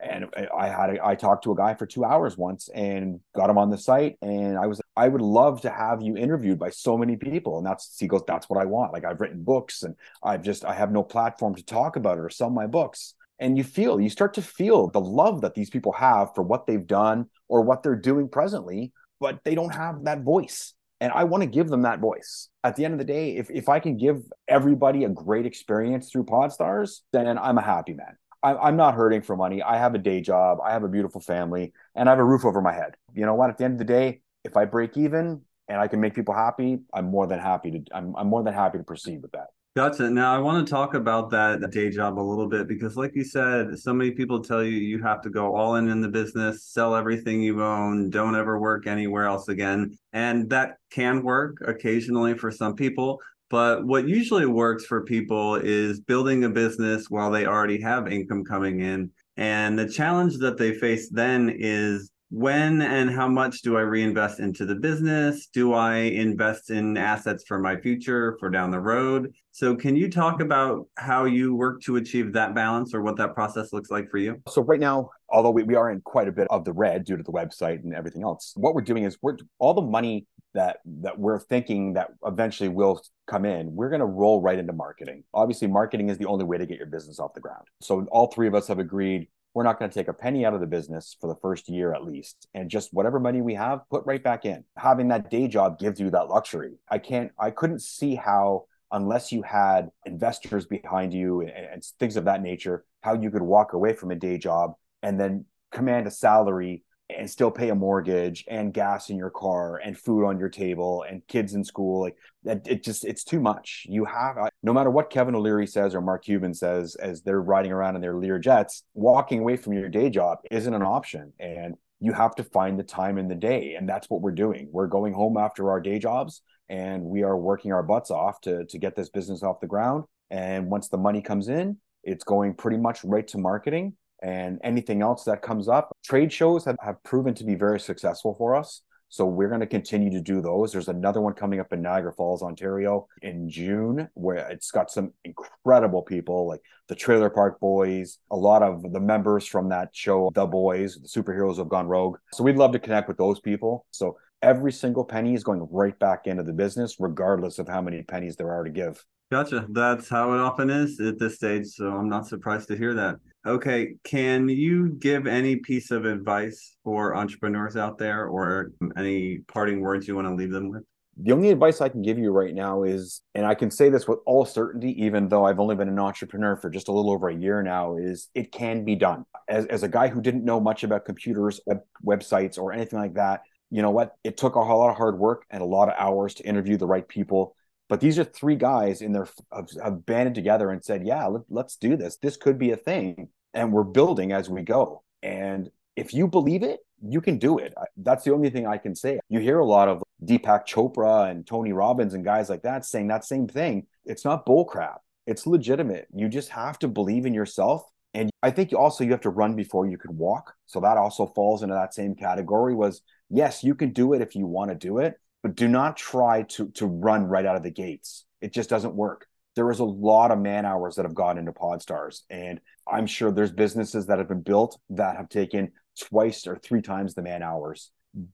and 0.00 0.26
I 0.56 0.68
had 0.68 0.90
a, 0.90 1.06
I 1.06 1.14
talked 1.14 1.44
to 1.44 1.52
a 1.52 1.56
guy 1.56 1.74
for 1.74 1.86
two 1.86 2.04
hours 2.04 2.36
once 2.36 2.68
and 2.74 3.20
got 3.34 3.48
him 3.50 3.58
on 3.58 3.70
the 3.70 3.78
site. 3.78 4.16
And 4.22 4.58
I 4.58 4.66
was 4.66 4.80
I 4.96 5.08
would 5.08 5.22
love 5.22 5.62
to 5.62 5.70
have 5.70 6.02
you 6.02 6.16
interviewed 6.16 6.58
by 6.58 6.70
so 6.70 6.96
many 6.98 7.16
people. 7.16 7.58
And 7.58 7.66
that's 7.66 7.98
he 7.98 8.06
goes 8.06 8.22
that's 8.26 8.48
what 8.48 8.60
I 8.60 8.66
want. 8.66 8.92
Like 8.92 9.04
I've 9.04 9.20
written 9.20 9.42
books 9.42 9.82
and 9.82 9.94
I've 10.22 10.42
just 10.42 10.64
I 10.64 10.74
have 10.74 10.92
no 10.92 11.02
platform 11.02 11.54
to 11.54 11.64
talk 11.64 11.96
about 11.96 12.18
it 12.18 12.22
or 12.22 12.30
sell 12.30 12.50
my 12.50 12.66
books. 12.66 13.14
And 13.38 13.56
you 13.56 13.64
feel 13.64 14.00
you 14.00 14.10
start 14.10 14.34
to 14.34 14.42
feel 14.42 14.88
the 14.88 15.00
love 15.00 15.42
that 15.42 15.54
these 15.54 15.70
people 15.70 15.92
have 15.92 16.34
for 16.34 16.42
what 16.42 16.66
they've 16.66 16.86
done 16.86 17.26
or 17.48 17.62
what 17.62 17.82
they're 17.82 17.96
doing 17.96 18.28
presently 18.28 18.92
but 19.20 19.40
they 19.44 19.54
don't 19.54 19.74
have 19.74 20.04
that 20.04 20.22
voice. 20.22 20.74
And 21.00 21.12
I 21.12 21.24
want 21.24 21.42
to 21.42 21.46
give 21.46 21.68
them 21.68 21.82
that 21.82 22.00
voice. 22.00 22.48
At 22.64 22.76
the 22.76 22.84
end 22.84 22.94
of 22.94 22.98
the 22.98 23.04
day, 23.04 23.36
if, 23.36 23.50
if 23.50 23.68
I 23.68 23.80
can 23.80 23.98
give 23.98 24.22
everybody 24.48 25.04
a 25.04 25.08
great 25.10 25.44
experience 25.44 26.10
through 26.10 26.24
Podstarz, 26.24 27.00
then 27.12 27.38
I'm 27.38 27.58
a 27.58 27.62
happy 27.62 27.92
man. 27.92 28.16
I'm 28.54 28.76
not 28.76 28.94
hurting 28.94 29.22
for 29.22 29.36
money. 29.36 29.62
I 29.62 29.78
have 29.78 29.94
a 29.94 29.98
day 29.98 30.20
job. 30.20 30.58
I 30.64 30.72
have 30.72 30.84
a 30.84 30.88
beautiful 30.88 31.20
family 31.20 31.72
and 31.94 32.08
I 32.08 32.12
have 32.12 32.18
a 32.18 32.24
roof 32.24 32.44
over 32.44 32.60
my 32.60 32.72
head. 32.72 32.96
You 33.14 33.26
know 33.26 33.34
what? 33.34 33.50
At 33.50 33.58
the 33.58 33.64
end 33.64 33.74
of 33.74 33.78
the 33.78 33.84
day, 33.84 34.20
if 34.44 34.56
I 34.56 34.64
break 34.64 34.96
even 34.96 35.42
and 35.68 35.80
I 35.80 35.88
can 35.88 36.00
make 36.00 36.14
people 36.14 36.34
happy, 36.34 36.78
I'm 36.92 37.06
more 37.06 37.26
than 37.26 37.38
happy 37.38 37.70
to, 37.72 37.84
I'm, 37.94 38.14
I'm 38.16 38.28
more 38.28 38.42
than 38.42 38.54
happy 38.54 38.78
to 38.78 38.84
proceed 38.84 39.22
with 39.22 39.32
that. 39.32 39.48
Gotcha. 39.76 40.08
Now 40.08 40.34
I 40.34 40.38
want 40.38 40.66
to 40.66 40.70
talk 40.70 40.94
about 40.94 41.28
that 41.32 41.70
day 41.70 41.90
job 41.90 42.18
a 42.18 42.20
little 42.22 42.48
bit 42.48 42.66
because, 42.66 42.96
like 42.96 43.14
you 43.14 43.24
said, 43.24 43.78
so 43.78 43.92
many 43.92 44.10
people 44.10 44.42
tell 44.42 44.64
you 44.64 44.70
you 44.70 45.02
have 45.02 45.20
to 45.20 45.28
go 45.28 45.54
all 45.54 45.74
in 45.74 45.90
in 45.90 46.00
the 46.00 46.08
business, 46.08 46.64
sell 46.64 46.96
everything 46.96 47.42
you 47.42 47.62
own, 47.62 48.08
don't 48.08 48.34
ever 48.34 48.58
work 48.58 48.86
anywhere 48.86 49.26
else 49.26 49.48
again, 49.48 49.98
and 50.14 50.48
that 50.48 50.78
can 50.90 51.22
work 51.22 51.58
occasionally 51.66 52.32
for 52.38 52.50
some 52.50 52.74
people. 52.74 53.20
But 53.48 53.86
what 53.86 54.08
usually 54.08 54.46
works 54.46 54.84
for 54.84 55.04
people 55.04 55.56
is 55.56 56.00
building 56.00 56.44
a 56.44 56.48
business 56.50 57.08
while 57.08 57.30
they 57.30 57.46
already 57.46 57.80
have 57.80 58.10
income 58.10 58.44
coming 58.44 58.80
in. 58.80 59.10
And 59.36 59.78
the 59.78 59.88
challenge 59.88 60.38
that 60.38 60.56
they 60.56 60.74
face 60.74 61.10
then 61.10 61.54
is 61.56 62.10
when 62.30 62.82
and 62.82 63.08
how 63.08 63.28
much 63.28 63.62
do 63.62 63.76
I 63.76 63.82
reinvest 63.82 64.40
into 64.40 64.66
the 64.66 64.74
business? 64.74 65.46
Do 65.46 65.74
I 65.74 65.96
invest 65.96 66.70
in 66.70 66.96
assets 66.96 67.44
for 67.46 67.58
my 67.58 67.76
future 67.76 68.36
for 68.40 68.50
down 68.50 68.70
the 68.70 68.80
road? 68.80 69.32
So, 69.52 69.76
can 69.76 69.94
you 69.94 70.10
talk 70.10 70.40
about 70.40 70.86
how 70.96 71.24
you 71.24 71.54
work 71.54 71.82
to 71.82 71.96
achieve 71.96 72.32
that 72.32 72.54
balance 72.54 72.94
or 72.94 73.02
what 73.02 73.16
that 73.18 73.34
process 73.34 73.72
looks 73.72 73.90
like 73.90 74.10
for 74.10 74.18
you? 74.18 74.42
So, 74.48 74.62
right 74.62 74.80
now, 74.80 75.10
although 75.28 75.50
we, 75.50 75.62
we 75.62 75.76
are 75.76 75.90
in 75.90 76.00
quite 76.00 76.26
a 76.26 76.32
bit 76.32 76.48
of 76.50 76.64
the 76.64 76.72
red 76.72 77.04
due 77.04 77.16
to 77.16 77.22
the 77.22 77.32
website 77.32 77.84
and 77.84 77.94
everything 77.94 78.22
else, 78.22 78.52
what 78.56 78.74
we're 78.74 78.82
doing 78.82 79.04
is 79.04 79.16
we're 79.22 79.36
all 79.58 79.74
the 79.74 79.82
money 79.82 80.26
that 80.56 80.78
that 80.84 81.18
we're 81.18 81.38
thinking 81.38 81.94
that 81.94 82.08
eventually 82.24 82.68
will 82.68 83.00
come 83.26 83.44
in 83.44 83.74
we're 83.74 83.88
going 83.88 84.00
to 84.00 84.06
roll 84.06 84.40
right 84.40 84.58
into 84.58 84.72
marketing. 84.72 85.24
Obviously 85.32 85.68
marketing 85.68 86.08
is 86.08 86.18
the 86.18 86.26
only 86.26 86.44
way 86.44 86.58
to 86.58 86.66
get 86.66 86.78
your 86.78 86.86
business 86.86 87.18
off 87.18 87.34
the 87.34 87.40
ground. 87.40 87.64
So 87.80 88.06
all 88.10 88.26
three 88.26 88.48
of 88.48 88.54
us 88.54 88.68
have 88.68 88.78
agreed 88.78 89.28
we're 89.54 89.62
not 89.62 89.78
going 89.78 89.90
to 89.90 89.94
take 89.94 90.08
a 90.08 90.12
penny 90.12 90.44
out 90.44 90.52
of 90.52 90.60
the 90.60 90.66
business 90.66 91.16
for 91.18 91.28
the 91.28 91.40
first 91.40 91.70
year 91.70 91.94
at 91.94 92.04
least. 92.04 92.46
And 92.52 92.68
just 92.68 92.92
whatever 92.92 93.18
money 93.18 93.40
we 93.40 93.54
have 93.54 93.88
put 93.90 94.04
right 94.04 94.22
back 94.22 94.44
in. 94.44 94.64
Having 94.76 95.08
that 95.08 95.30
day 95.30 95.48
job 95.48 95.78
gives 95.78 95.98
you 95.98 96.10
that 96.10 96.28
luxury. 96.28 96.74
I 96.90 96.98
can't 96.98 97.32
i 97.38 97.50
couldn't 97.50 97.80
see 97.80 98.14
how 98.14 98.66
unless 98.92 99.32
you 99.32 99.42
had 99.42 99.88
investors 100.04 100.66
behind 100.66 101.12
you 101.12 101.40
and, 101.40 101.50
and 101.50 101.84
things 101.98 102.16
of 102.16 102.24
that 102.24 102.42
nature 102.42 102.84
how 103.02 103.14
you 103.14 103.30
could 103.30 103.42
walk 103.42 103.72
away 103.72 103.92
from 103.94 104.10
a 104.10 104.14
day 104.14 104.38
job 104.38 104.74
and 105.02 105.18
then 105.18 105.44
command 105.72 106.06
a 106.06 106.10
salary 106.10 106.82
and 107.08 107.30
still 107.30 107.50
pay 107.50 107.68
a 107.68 107.74
mortgage 107.74 108.44
and 108.48 108.72
gas 108.74 109.10
in 109.10 109.16
your 109.16 109.30
car 109.30 109.76
and 109.76 109.96
food 109.96 110.24
on 110.24 110.38
your 110.38 110.48
table 110.48 111.04
and 111.08 111.26
kids 111.28 111.54
in 111.54 111.62
school 111.62 112.00
like 112.00 112.16
that 112.42 112.66
it 112.66 112.82
just 112.82 113.04
it's 113.04 113.24
too 113.24 113.40
much. 113.40 113.86
You 113.88 114.04
have 114.04 114.38
uh, 114.38 114.48
no 114.62 114.72
matter 114.72 114.90
what 114.90 115.10
kevin 115.10 115.34
o'leary 115.34 115.66
says 115.66 115.94
or 115.94 116.00
mark 116.00 116.24
cuban 116.24 116.54
says 116.54 116.96
as 116.96 117.22
they're 117.22 117.40
riding 117.40 117.72
around 117.72 117.96
in 117.96 118.02
their 118.02 118.16
lear 118.16 118.38
jets 118.38 118.82
walking 118.94 119.40
away 119.40 119.56
from 119.56 119.72
your 119.72 119.88
day 119.88 120.10
job 120.10 120.38
isn't 120.50 120.74
an 120.74 120.82
option 120.82 121.32
and 121.38 121.74
you 122.00 122.12
have 122.12 122.34
to 122.34 122.44
find 122.44 122.78
the 122.78 122.84
time 122.84 123.18
in 123.18 123.28
the 123.28 123.34
day 123.34 123.74
and 123.74 123.88
that's 123.88 124.10
what 124.10 124.20
we're 124.20 124.32
doing. 124.32 124.68
We're 124.70 124.86
going 124.86 125.14
home 125.14 125.36
after 125.36 125.70
our 125.70 125.80
day 125.80 125.98
jobs 125.98 126.42
and 126.68 127.02
we 127.02 127.22
are 127.22 127.36
working 127.36 127.72
our 127.72 127.82
butts 127.82 128.10
off 128.10 128.40
to 128.42 128.64
to 128.66 128.78
get 128.78 128.96
this 128.96 129.10
business 129.10 129.42
off 129.42 129.60
the 129.60 129.66
ground 129.66 130.04
and 130.30 130.68
once 130.68 130.88
the 130.88 130.98
money 130.98 131.22
comes 131.22 131.48
in 131.48 131.76
it's 132.02 132.24
going 132.24 132.54
pretty 132.54 132.76
much 132.76 133.04
right 133.04 133.26
to 133.28 133.38
marketing 133.38 133.94
and 134.26 134.58
anything 134.64 135.02
else 135.02 135.22
that 135.22 135.40
comes 135.40 135.68
up. 135.68 135.96
Trade 136.04 136.32
shows 136.32 136.64
have, 136.64 136.76
have 136.84 137.00
proven 137.04 137.32
to 137.34 137.44
be 137.44 137.54
very 137.54 137.78
successful 137.78 138.34
for 138.34 138.56
us. 138.56 138.82
So 139.08 139.24
we're 139.24 139.48
going 139.48 139.60
to 139.60 139.68
continue 139.68 140.10
to 140.10 140.20
do 140.20 140.40
those. 140.42 140.72
There's 140.72 140.88
another 140.88 141.20
one 141.20 141.32
coming 141.32 141.60
up 141.60 141.72
in 141.72 141.80
Niagara 141.80 142.12
Falls, 142.12 142.42
Ontario 142.42 143.06
in 143.22 143.48
June, 143.48 144.08
where 144.14 144.48
it's 144.48 144.72
got 144.72 144.90
some 144.90 145.12
incredible 145.24 146.02
people 146.02 146.48
like 146.48 146.60
the 146.88 146.96
Trailer 146.96 147.30
Park 147.30 147.60
Boys, 147.60 148.18
a 148.32 148.36
lot 148.36 148.64
of 148.64 148.82
the 148.92 148.98
members 148.98 149.46
from 149.46 149.68
that 149.68 149.90
show, 149.92 150.32
The 150.34 150.44
Boys, 150.44 150.98
the 151.00 151.08
superheroes 151.08 151.58
have 151.58 151.68
gone 151.68 151.86
rogue. 151.86 152.16
So 152.32 152.42
we'd 152.42 152.56
love 152.56 152.72
to 152.72 152.80
connect 152.80 153.06
with 153.06 153.18
those 153.18 153.38
people. 153.38 153.86
So 153.92 154.16
every 154.42 154.72
single 154.72 155.04
penny 155.04 155.34
is 155.34 155.44
going 155.44 155.68
right 155.70 155.96
back 156.00 156.26
into 156.26 156.42
the 156.42 156.52
business, 156.52 156.96
regardless 156.98 157.60
of 157.60 157.68
how 157.68 157.80
many 157.80 158.02
pennies 158.02 158.34
there 158.34 158.50
are 158.50 158.64
to 158.64 158.70
give. 158.70 159.04
Gotcha. 159.30 159.66
That's 159.70 160.08
how 160.08 160.34
it 160.34 160.38
often 160.38 160.70
is 160.70 161.00
at 161.00 161.18
this 161.18 161.36
stage. 161.36 161.66
So 161.66 161.86
I'm 161.86 162.08
not 162.08 162.26
surprised 162.26 162.68
to 162.68 162.76
hear 162.76 162.94
that. 162.94 163.16
Okay. 163.46 163.94
Can 164.02 164.48
you 164.48 164.88
give 164.98 165.28
any 165.28 165.56
piece 165.56 165.92
of 165.92 166.04
advice 166.04 166.76
for 166.82 167.16
entrepreneurs 167.16 167.76
out 167.76 167.96
there 167.96 168.26
or 168.26 168.72
any 168.96 169.38
parting 169.46 169.80
words 169.80 170.08
you 170.08 170.16
want 170.16 170.26
to 170.26 170.34
leave 170.34 170.50
them 170.50 170.70
with? 170.70 170.82
The 171.18 171.32
only 171.32 171.50
advice 171.50 171.80
I 171.80 171.88
can 171.88 172.02
give 172.02 172.18
you 172.18 172.30
right 172.30 172.52
now 172.52 172.82
is, 172.82 173.22
and 173.34 173.46
I 173.46 173.54
can 173.54 173.70
say 173.70 173.88
this 173.88 174.06
with 174.06 174.18
all 174.26 174.44
certainty, 174.44 175.00
even 175.02 175.28
though 175.28 175.46
I've 175.46 175.60
only 175.60 175.76
been 175.76 175.88
an 175.88 175.98
entrepreneur 175.98 176.56
for 176.56 176.68
just 176.68 176.88
a 176.88 176.92
little 176.92 177.10
over 177.10 177.28
a 177.28 177.34
year 177.34 177.62
now, 177.62 177.96
is 177.96 178.28
it 178.34 178.52
can 178.52 178.84
be 178.84 178.96
done. 178.96 179.24
As, 179.48 179.64
as 179.66 179.82
a 179.82 179.88
guy 179.88 180.08
who 180.08 180.20
didn't 180.20 180.44
know 180.44 180.60
much 180.60 180.82
about 180.82 181.04
computers, 181.06 181.60
web, 181.64 181.80
websites, 182.04 182.58
or 182.58 182.72
anything 182.72 182.98
like 182.98 183.14
that, 183.14 183.42
you 183.70 183.80
know 183.80 183.90
what? 183.90 184.16
It 184.24 184.36
took 184.36 184.56
a 184.56 184.64
whole 184.64 184.78
lot 184.78 184.90
of 184.90 184.96
hard 184.96 185.18
work 185.18 185.44
and 185.50 185.62
a 185.62 185.66
lot 185.66 185.88
of 185.88 185.94
hours 185.96 186.34
to 186.34 186.46
interview 186.46 186.76
the 186.76 186.86
right 186.86 187.06
people 187.06 187.54
but 187.88 188.00
these 188.00 188.18
are 188.18 188.24
three 188.24 188.56
guys 188.56 189.00
in 189.00 189.12
their 189.12 189.28
have, 189.52 189.68
have 189.82 190.06
banded 190.06 190.34
together 190.34 190.70
and 190.70 190.84
said, 190.84 191.06
"Yeah, 191.06 191.26
let, 191.26 191.42
let's 191.48 191.76
do 191.76 191.96
this. 191.96 192.16
This 192.16 192.36
could 192.36 192.58
be 192.58 192.70
a 192.72 192.76
thing." 192.76 193.28
And 193.54 193.72
we're 193.72 193.84
building 193.84 194.32
as 194.32 194.50
we 194.50 194.62
go. 194.62 195.02
And 195.22 195.70
if 195.96 196.12
you 196.12 196.28
believe 196.28 196.62
it, 196.62 196.80
you 197.02 197.20
can 197.20 197.38
do 197.38 197.58
it. 197.58 197.74
That's 197.96 198.24
the 198.24 198.32
only 198.32 198.50
thing 198.50 198.66
I 198.66 198.78
can 198.78 198.94
say. 198.94 199.18
You 199.28 199.40
hear 199.40 199.58
a 199.58 199.66
lot 199.66 199.88
of 199.88 200.02
Deepak 200.24 200.66
Chopra 200.66 201.30
and 201.30 201.46
Tony 201.46 201.72
Robbins 201.72 202.14
and 202.14 202.24
guys 202.24 202.48
like 202.48 202.62
that 202.62 202.84
saying 202.84 203.08
that 203.08 203.24
same 203.24 203.48
thing. 203.48 203.86
It's 204.04 204.24
not 204.24 204.46
bullcrap. 204.46 204.98
It's 205.26 205.46
legitimate. 205.46 206.06
You 206.14 206.28
just 206.28 206.50
have 206.50 206.78
to 206.80 206.88
believe 206.88 207.26
in 207.26 207.34
yourself. 207.34 207.82
And 208.14 208.30
I 208.42 208.50
think 208.50 208.72
also 208.72 209.04
you 209.04 209.10
have 209.10 209.20
to 209.22 209.30
run 209.30 209.56
before 209.56 209.86
you 209.86 209.98
can 209.98 210.16
walk. 210.16 210.54
So 210.66 210.80
that 210.80 210.96
also 210.96 211.26
falls 211.26 211.62
into 211.62 211.74
that 211.74 211.94
same 211.94 212.14
category 212.14 212.74
was 212.74 213.02
yes, 213.28 213.64
you 213.64 213.74
can 213.74 213.92
do 213.92 214.12
it 214.12 214.22
if 214.22 214.34
you 214.34 214.46
want 214.46 214.70
to 214.70 214.74
do 214.74 214.98
it, 214.98 215.18
but 215.46 215.54
do 215.54 215.68
not 215.68 215.96
try 215.96 216.42
to 216.42 216.70
to 216.70 216.86
run 216.86 217.22
right 217.22 217.46
out 217.46 217.54
of 217.54 217.62
the 217.62 217.70
gates. 217.70 218.24
It 218.40 218.52
just 218.52 218.68
doesn't 218.68 218.96
work. 218.96 219.28
there 219.54 219.70
is 219.70 219.78
a 219.78 219.84
lot 219.84 220.32
of 220.32 220.40
man 220.40 220.66
hours 220.66 220.96
that 220.96 221.04
have 221.04 221.14
gone 221.14 221.38
into 221.38 221.52
Podstarz. 221.52 222.22
And 222.28 222.60
I'm 222.84 223.06
sure 223.06 223.30
there's 223.30 223.52
businesses 223.52 224.06
that 224.06 224.18
have 224.18 224.26
been 224.26 224.42
built 224.42 224.76
that 224.90 225.16
have 225.16 225.28
taken 225.28 225.70
twice 225.98 226.48
or 226.48 226.56
three 226.56 226.82
times 226.82 227.14
the 227.14 227.22
man 227.22 227.44
hours. 227.44 227.92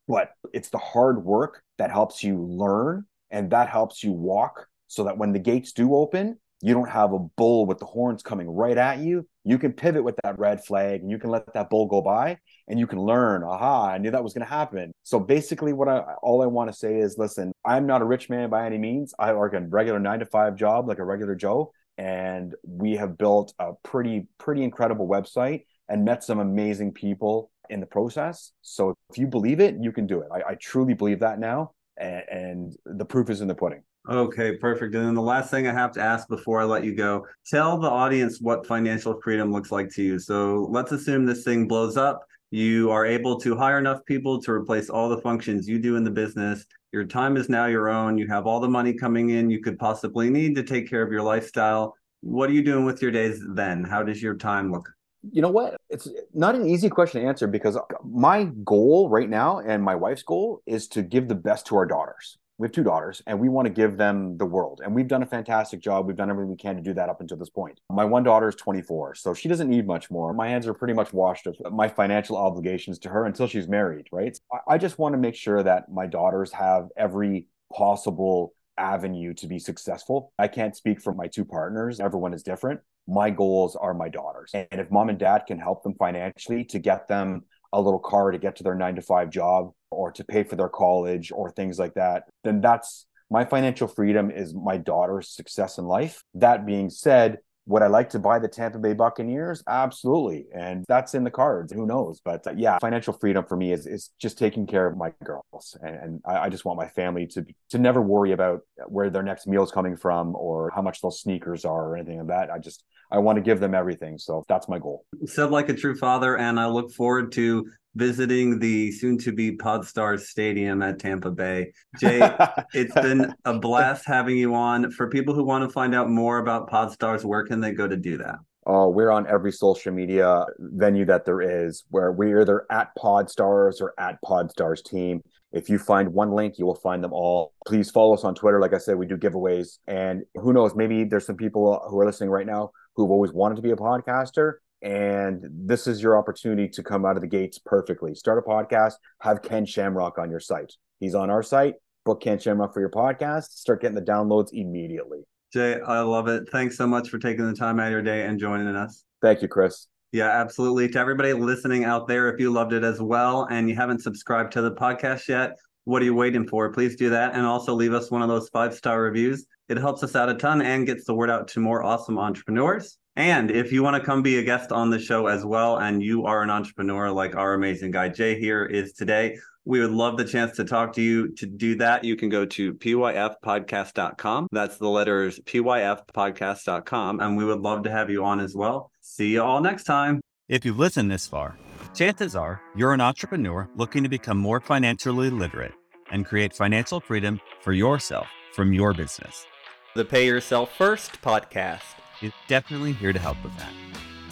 But 0.09 0.31
it's 0.55 0.70
the 0.70 0.79
hard 0.79 1.22
work 1.22 1.62
that 1.77 1.90
helps 1.90 2.25
you 2.25 2.40
learn 2.42 3.05
and 3.31 3.51
that 3.51 3.68
helps 3.68 4.03
you 4.03 4.12
walk 4.12 4.66
so 4.88 5.05
that 5.05 5.18
when 5.18 5.35
the 5.35 5.38
gates 5.38 5.72
do 5.72 5.94
open, 5.94 6.38
you 6.62 6.75
don't 6.75 6.88
have 6.88 7.12
a 7.12 7.18
bull 7.18 7.66
with 7.66 7.79
the 7.79 7.85
horns 7.85 8.22
coming 8.22 8.48
right 8.48 8.79
at 8.79 9.01
you. 9.01 9.27
You 9.44 9.59
can 9.59 9.72
pivot 9.72 10.05
with 10.05 10.14
that 10.22 10.38
red 10.38 10.64
flag 10.64 11.01
and 11.01 11.11
you 11.11 11.18
can 11.18 11.29
let 11.29 11.53
that 11.55 11.68
bull 11.68 11.87
go 11.87 12.01
by 12.01 12.38
and 12.68 12.79
you 12.79 12.87
can 12.87 13.01
learn, 13.01 13.42
aha, 13.42 13.88
I 13.88 13.98
knew 13.98 14.12
that 14.12 14.22
was 14.22 14.33
going 14.33 14.46
to 14.46 14.53
happen. 14.53 14.92
So 15.03 15.18
basically 15.18 15.72
what 15.72 15.88
I 15.88 15.98
all 16.22 16.40
I 16.40 16.46
want 16.46 16.70
to 16.70 16.77
say 16.77 16.98
is 16.98 17.18
listen, 17.18 17.53
I'm 17.64 17.85
not 17.85 18.01
a 18.01 18.05
rich 18.05 18.31
man 18.31 18.48
by 18.48 18.64
any 18.64 18.79
means. 18.79 19.12
I 19.18 19.33
work 19.33 19.55
a 19.55 19.61
regular 19.61 19.98
9 19.98 20.20
to 20.20 20.27
5 20.27 20.55
job 20.55 20.87
like 20.88 21.01
a 21.01 21.05
regular 21.05 21.35
Joe 21.35 21.72
and 21.98 22.55
we 22.66 22.96
have 22.96 23.18
built 23.18 23.53
a 23.59 23.72
pretty 23.83 24.29
pretty 24.38 24.62
incredible 24.62 25.09
website 25.09 25.64
and 25.88 26.05
met 26.05 26.22
some 26.22 26.38
amazing 26.38 26.92
people 26.92 27.51
in 27.70 27.81
the 27.81 27.87
process. 27.87 28.53
So 28.62 28.94
if 29.11 29.18
you 29.18 29.27
believe 29.27 29.59
it, 29.59 29.77
you 29.81 29.90
can 29.90 30.07
do 30.07 30.20
it. 30.20 30.29
I, 30.33 30.53
I 30.53 30.55
truly 30.55 30.94
believe 30.94 31.20
that 31.20 31.40
now 31.40 31.72
and, 31.96 32.22
and 32.31 32.77
the 32.87 33.05
proof 33.05 33.31
is 33.31 33.40
in 33.40 33.48
the 33.48 33.55
pudding. 33.57 33.83
Okay, 34.09 34.57
perfect. 34.57 34.95
And 34.97 35.07
then 35.07 35.15
the 35.15 35.23
last 35.23 35.51
thing 35.51 35.69
I 35.69 35.73
have 35.73 35.93
to 35.93 36.01
ask 36.01 36.27
before 36.29 36.61
I 36.61 36.65
let 36.65 36.83
you 36.83 36.93
go, 36.93 37.25
tell 37.47 37.79
the 37.79 37.88
audience 37.88 38.41
what 38.41 38.67
financial 38.67 39.21
freedom 39.21 39.53
looks 39.53 39.71
like 39.71 39.91
to 39.91 40.03
you. 40.03 40.19
So 40.19 40.67
let's 40.71 40.91
assume 40.91 41.25
this 41.25 41.45
thing 41.45 41.69
blows 41.69 41.97
up. 41.97 42.27
You 42.51 42.91
are 42.91 43.07
able 43.07 43.38
to 43.41 43.57
hire 43.57 43.79
enough 43.79 44.05
people 44.05 44.43
to 44.43 44.51
replace 44.51 44.91
all 44.91 45.09
the 45.09 45.21
functions 45.21 45.69
you 45.69 45.79
do 45.79 45.95
in 45.95 46.03
the 46.03 46.11
business. 46.11 46.67
Your 46.91 47.05
time 47.05 47.37
is 47.37 47.49
now 47.49 47.67
your 47.67 47.88
own. 47.88 48.19
You 48.19 48.27
have 48.27 48.47
all 48.47 48.59
the 48.59 48.69
money 48.69 48.93
coming 48.93 49.31
in 49.31 49.51
you 49.51 49.62
could 49.62 49.79
possibly 49.79 50.29
need 50.29 50.57
to 50.57 50.65
take 50.65 50.91
care 50.91 51.03
of 51.03 51.12
your 51.12 51.23
lifestyle. 51.23 51.95
What 52.23 52.51
are 52.51 52.55
you 52.55 52.65
doing 52.65 52.85
with 52.85 53.01
your 53.03 53.12
days 53.12 53.41
then? 53.55 53.85
How 53.85 54.03
does 54.03 54.21
your 54.21 54.37
time 54.37 54.73
look? 54.73 54.88
you 55.31 55.41
know 55.41 55.49
what 55.49 55.77
it's 55.88 56.09
not 56.35 56.57
an 56.57 56.67
easy 56.67 56.88
question 56.88 57.23
to 57.23 57.29
answer 57.29 57.47
because 57.47 57.79
my 58.05 58.45
goal 58.65 59.09
right 59.09 59.31
now 59.31 59.61
and 59.61 59.81
my 59.81 59.95
wife's 59.95 60.25
goal 60.25 60.61
is 60.67 60.88
to 60.88 61.01
give 61.01 61.29
the 61.29 61.35
best 61.37 61.65
to 61.65 61.77
our 61.77 61.87
daughters 61.87 62.38
we 62.62 62.66
have 62.66 62.72
two 62.72 62.85
daughters 62.85 63.20
and 63.27 63.40
we 63.40 63.48
want 63.48 63.66
to 63.66 63.72
give 63.72 63.96
them 63.96 64.38
the 64.38 64.46
world. 64.46 64.83
And 64.85 64.94
we've 64.94 65.09
done 65.09 65.25
a 65.25 65.27
fantastic 65.27 65.81
job. 65.81 66.07
We've 66.07 66.14
done 66.14 66.31
everything 66.31 66.48
we 66.48 66.57
can 66.57 66.77
to 66.77 66.81
do 66.81 66.94
that 66.94 67.09
up 67.09 67.20
until 67.20 67.37
this 67.37 67.51
point. 67.51 67.81
My 67.90 68.05
one 68.05 68.22
daughter 68.22 68.48
is 68.48 68.55
24 68.55 69.16
so 69.16 69.35
she 69.35 69.48
doesn't 69.48 69.68
need 69.68 69.85
much 69.85 70.12
more. 70.12 70.33
My 70.33 70.48
hands 70.48 70.68
are 70.68 70.75
pretty 70.75 70.94
much 70.94 71.12
washed 71.12 71.48
of 71.48 71.57
my 71.72 71.88
financial 71.88 72.37
obligations 72.37 73.01
to 73.01 73.09
her 73.09 73.27
until 73.27 73.48
she's 73.48 73.66
married 73.66 74.07
right? 74.12 74.38
I 74.68 74.79
just 74.79 74.96
want 74.96 75.14
to 75.14 75.18
make 75.18 75.35
sure 75.35 75.61
that 75.64 75.90
my 75.90 76.07
daughters 76.07 76.53
have 76.53 76.87
every 76.96 77.46
possible 77.75 78.55
avenue 78.79 79.35
to 79.35 79.48
be 79.48 79.59
successful. 79.59 80.33
I 80.38 80.46
can't 80.46 80.77
speak 80.77 81.03
for 81.03 81.12
my 81.12 81.27
two 81.27 81.44
partners. 81.44 81.98
Everyone 81.98 82.33
is 82.33 82.44
different. 82.44 82.79
My 83.09 83.31
goals 83.31 83.75
are 83.75 83.92
my 83.92 84.09
daughters. 84.09 84.53
And 84.55 84.81
if 84.81 84.88
mom 84.88 85.09
and 85.09 85.18
dad 85.18 85.46
can 85.48 85.59
help 85.59 85.83
them 85.83 85.94
financially 85.96 86.64
to 86.66 86.79
get 86.79 87.09
them 87.09 87.42
a 87.72 87.81
little 87.81 87.98
car 87.98 88.31
to 88.31 88.38
get 88.38 88.55
to 88.57 88.62
their 88.62 88.77
nine 88.77 88.94
to 88.94 89.03
five 89.03 89.31
job 89.31 89.72
or 89.92 90.11
to 90.12 90.24
pay 90.24 90.42
for 90.42 90.57
their 90.57 90.68
college 90.68 91.31
or 91.33 91.50
things 91.50 91.78
like 91.78 91.94
that, 91.94 92.24
then 92.44 92.61
that's 92.61 93.07
my 93.31 93.44
financial 93.44 93.88
freedom 93.88 94.31
is 94.31 94.55
my 94.55 94.76
daughter's 94.76 95.28
success 95.28 95.78
in 95.78 95.87
life. 95.87 96.22
That 96.35 96.66
being 96.66 96.90
said, 96.90 97.38
would 97.66 97.83
I 97.83 97.87
like 97.87 98.11
to 98.11 98.18
buy 98.18 98.38
the 98.38 98.48
Tampa 98.48 98.78
Bay 98.78 98.92
Buccaneers? 98.92 99.62
Absolutely. 99.68 100.46
And 100.55 100.85
that's 100.88 101.14
in 101.14 101.24
the 101.24 101.31
cards. 101.31 101.72
Who 101.72 101.87
knows? 101.87 102.20
But 102.24 102.46
uh, 102.46 102.55
yeah, 102.57 102.78
financial 102.81 103.12
freedom 103.12 103.44
for 103.46 103.57
me 103.57 103.72
is, 103.72 103.87
is 103.87 104.11
just 104.20 104.37
taking 104.37 104.66
care 104.66 104.87
of 104.87 104.96
my 104.96 105.12
girls. 105.24 105.76
And, 105.81 105.96
and 105.96 106.20
I, 106.26 106.38
I, 106.38 106.48
just 106.48 106.64
want 106.64 106.76
my 106.76 106.88
family 106.88 107.26
to 107.28 107.46
to 107.70 107.78
never 107.78 108.02
worry 108.02 108.33
about 108.33 108.62
where 108.88 109.11
their 109.11 109.22
next 109.22 109.46
meal 109.46 109.62
is 109.62 109.70
coming 109.70 109.96
from 109.96 110.35
or 110.35 110.70
how 110.74 110.83
much 110.83 111.00
those 111.00 111.20
sneakers 111.20 111.64
are 111.64 111.90
or 111.90 111.96
anything 111.96 112.18
like 112.18 112.28
that. 112.28 112.50
I 112.50 112.59
just 112.59 112.85
I 113.12 113.18
want 113.18 113.37
to 113.37 113.42
give 113.42 113.61
them 113.61 113.74
everything. 113.74 114.18
So 114.18 114.42
that's 114.48 114.68
my 114.68 114.78
goal. 114.78 115.05
Said 115.26 115.50
like 115.50 115.68
a 115.68 115.74
true 115.74 115.96
father. 115.96 116.37
And 116.37 116.59
I 116.59 116.66
look 116.66 116.92
forward 116.92 117.31
to 117.33 117.70
visiting 117.94 118.59
the 118.59 118.90
soon 118.92 119.18
to 119.18 119.33
be 119.33 119.57
Podstarz 119.57 120.20
Stadium 120.20 120.83
at 120.83 120.98
Tampa 120.98 121.31
Bay. 121.31 121.72
Jay, 122.00 122.20
it's 122.74 122.94
been 122.94 123.35
a 123.44 123.59
blast 123.59 124.07
having 124.07 124.37
you 124.37 124.55
on. 124.55 124.90
For 124.90 125.09
people 125.09 125.35
who 125.35 125.44
want 125.44 125.64
to 125.64 125.70
find 125.70 125.94
out 125.94 126.09
more 126.09 126.38
about 126.38 126.70
Podstarz, 126.70 127.24
where 127.24 127.44
can 127.44 127.61
they 127.61 127.72
go 127.72 127.87
to 127.87 127.96
do 127.96 128.18
that? 128.18 128.37
Oh, 128.64 128.88
we're 128.88 129.11
on 129.11 129.26
every 129.26 129.50
social 129.50 129.92
media 129.92 130.46
venue 130.59 131.05
that 131.07 131.24
there 131.24 131.42
is 131.42 131.85
where 131.90 132.12
we're 132.12 132.42
either 132.42 132.64
at 132.70 132.90
Podstarz 132.96 133.81
or 133.81 133.92
at 133.98 134.18
Podstarz 134.24 134.85
team. 134.85 135.20
If 135.50 135.68
you 135.68 135.78
find 135.78 136.14
one 136.14 136.31
link, 136.31 136.59
you 136.59 136.64
will 136.64 136.76
find 136.76 137.02
them 137.02 137.12
all. 137.12 137.52
Please 137.66 137.90
follow 137.90 138.14
us 138.14 138.24
on 138.24 138.35
Twitter. 138.35 138.61
Like 138.61 138.72
I 138.72 138.78
said, 138.78 138.96
we 138.96 139.07
do 139.07 139.16
giveaways. 139.16 139.78
And 139.87 140.22
who 140.37 140.52
knows, 140.52 140.74
maybe 140.76 141.05
there's 141.05 141.26
some 141.26 141.37
people 141.37 141.85
who 141.90 141.98
are 141.98 142.07
listening 142.07 142.31
right 142.31 142.46
now 142.46 142.70
who've 142.94 143.11
always 143.11 143.33
wanted 143.33 143.57
to 143.57 143.62
be 143.62 143.72
a 143.72 143.76
podcaster 143.76 144.55
and 144.83 145.47
this 145.51 145.87
is 145.87 146.03
your 146.03 146.18
opportunity 146.18 146.68
to 146.68 146.83
come 146.83 147.05
out 147.05 147.16
of 147.16 147.23
the 147.23 147.29
gates 147.29 147.59
perfectly. 147.59 148.14
Start 148.14 148.38
a 148.38 148.42
podcast, 148.42 148.95
have 149.21 149.42
Ken 149.42 149.64
Shamrock 149.64 150.18
on 150.18 150.31
your 150.31 150.40
site. 150.40 150.73
He's 151.01 151.14
on 151.14 151.31
our 151.31 151.42
site. 151.42 151.75
Book 152.05 152.21
Ken 152.21 152.38
Shamrock 152.38 152.75
for 152.75 152.81
your 152.81 152.90
podcast. 152.90 153.51
Start 153.53 153.81
getting 153.81 153.95
the 153.95 154.03
downloads 154.03 154.49
immediately. 154.53 155.21
Jay, 155.53 155.81
I 155.81 156.01
love 156.01 156.29
it. 156.29 156.49
Thanks 156.51 156.77
so 156.77 156.87
much 156.87 157.11
for 157.11 157.18
taking 157.18 157.47
the 157.47 157.55
time 157.55 157.79
out 157.79 157.87
of 157.87 157.92
your 157.92 158.03
day 158.03 158.25
and 158.27 158.40
joining 158.40 158.75
us. 158.75 159.05
Thank 159.21 159.42
you, 159.42 159.49
Chris. 159.49 159.87
Yeah, 160.11 160.29
absolutely. 160.29 160.88
To 160.88 160.99
everybody 160.99 161.33
listening 161.33 161.85
out 161.85 162.09
there, 162.09 162.33
if 162.33 162.40
you 162.40 162.51
loved 162.51 162.73
it 162.73 162.85
as 162.85 163.01
well 163.01 163.47
and 163.51 163.68
you 163.68 163.77
haven't 163.77 164.03
subscribed 164.03 164.53
to 164.55 164.62
the 164.62 164.73
podcast 164.73 165.29
yet, 165.29 165.57
what 165.85 166.03
are 166.03 166.05
you 166.05 166.14
waiting 166.14 166.47
for? 166.47 166.73
Please 166.73 166.97
do 166.97 167.11
that. 167.11 167.35
And 167.35 167.47
also 167.47 167.75
leave 167.75 167.92
us 167.95 168.11
one 168.11 168.23
of 168.23 168.29
those 168.29 168.49
five 168.49 168.75
star 168.75 169.01
reviews. 169.01 169.47
It 169.68 169.79
helps 169.79 170.03
us 170.03 170.16
out 170.16 170.29
a 170.29 170.35
ton 170.35 170.61
and 170.61 170.87
gets 170.87 171.05
the 171.05 171.14
word 171.14 171.31
out 171.31 171.49
to 171.49 171.61
more 171.61 171.83
awesome 171.83 172.18
entrepreneurs. 172.18 172.99
And 173.16 173.51
if 173.51 173.72
you 173.72 173.83
want 173.83 173.96
to 173.96 174.03
come 174.03 174.22
be 174.22 174.38
a 174.38 174.42
guest 174.42 174.72
on 174.72 174.90
the 174.90 174.98
show 174.98 175.27
as 175.27 175.44
well, 175.44 175.79
and 175.79 176.03
you 176.03 176.25
are 176.25 176.42
an 176.42 176.51
entrepreneur 176.51 177.11
like 177.11 177.35
our 177.35 177.55
amazing 177.55 177.90
guy 177.90 178.09
Jay 178.09 178.38
here 178.38 178.64
is 178.64 178.92
today, 178.92 179.38
we 179.64 179.81
would 179.81 179.90
love 179.90 180.16
the 180.16 180.25
chance 180.25 180.57
to 180.57 180.64
talk 180.64 180.94
to 180.94 181.03
you. 181.03 181.29
To 181.35 181.46
do 181.46 181.77
that, 181.77 182.05
you 182.05 182.16
can 182.16 182.31
go 182.31 182.44
to 182.46 182.75
pyfpodcast.com. 182.75 184.48
That's 184.51 184.79
the 184.79 184.88
letters 184.88 185.38
pyfpodcast.com. 185.40 187.20
And 187.20 187.37
we 187.37 187.44
would 187.44 187.61
love 187.61 187.85
to 187.85 187.90
have 187.90 188.11
you 188.11 188.25
on 188.25 188.40
as 188.40 188.57
well. 188.57 188.90
See 189.03 189.33
you 189.33 189.42
all 189.42 189.61
next 189.61 189.85
time. 189.85 190.20
If 190.48 190.64
you've 190.64 190.79
listened 190.79 191.11
this 191.11 191.27
far, 191.27 191.57
chances 191.94 192.35
are 192.35 192.61
you're 192.75 192.92
an 192.92 193.01
entrepreneur 193.01 193.68
looking 193.77 194.03
to 194.03 194.09
become 194.09 194.38
more 194.38 194.61
financially 194.61 195.31
literate 195.31 195.72
and 196.11 196.27
create 196.27 196.55
financial 196.55 197.01
freedom 197.01 197.40
for 197.61 197.72
yourself 197.72 198.27
from 198.55 198.72
your 198.72 198.92
business. 198.92 199.46
The 199.94 200.05
Pay 200.05 200.27
Yourself 200.27 200.75
First 200.77 201.22
podcast 201.22 202.02
is 202.22 202.32
definitely 202.48 202.92
here 202.92 203.12
to 203.12 203.18
help 203.18 203.42
with 203.42 203.56
that. 203.58 203.72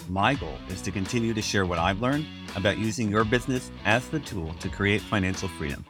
My 0.08 0.34
goal 0.34 0.58
is 0.68 0.82
to 0.82 0.90
continue 0.90 1.34
to 1.34 1.42
share 1.42 1.66
what 1.66 1.78
I've 1.78 2.00
learned 2.00 2.26
about 2.56 2.78
using 2.78 3.10
your 3.10 3.24
business 3.24 3.70
as 3.84 4.08
the 4.08 4.20
tool 4.20 4.54
to 4.60 4.68
create 4.68 5.00
financial 5.00 5.48
freedom. 5.48 5.84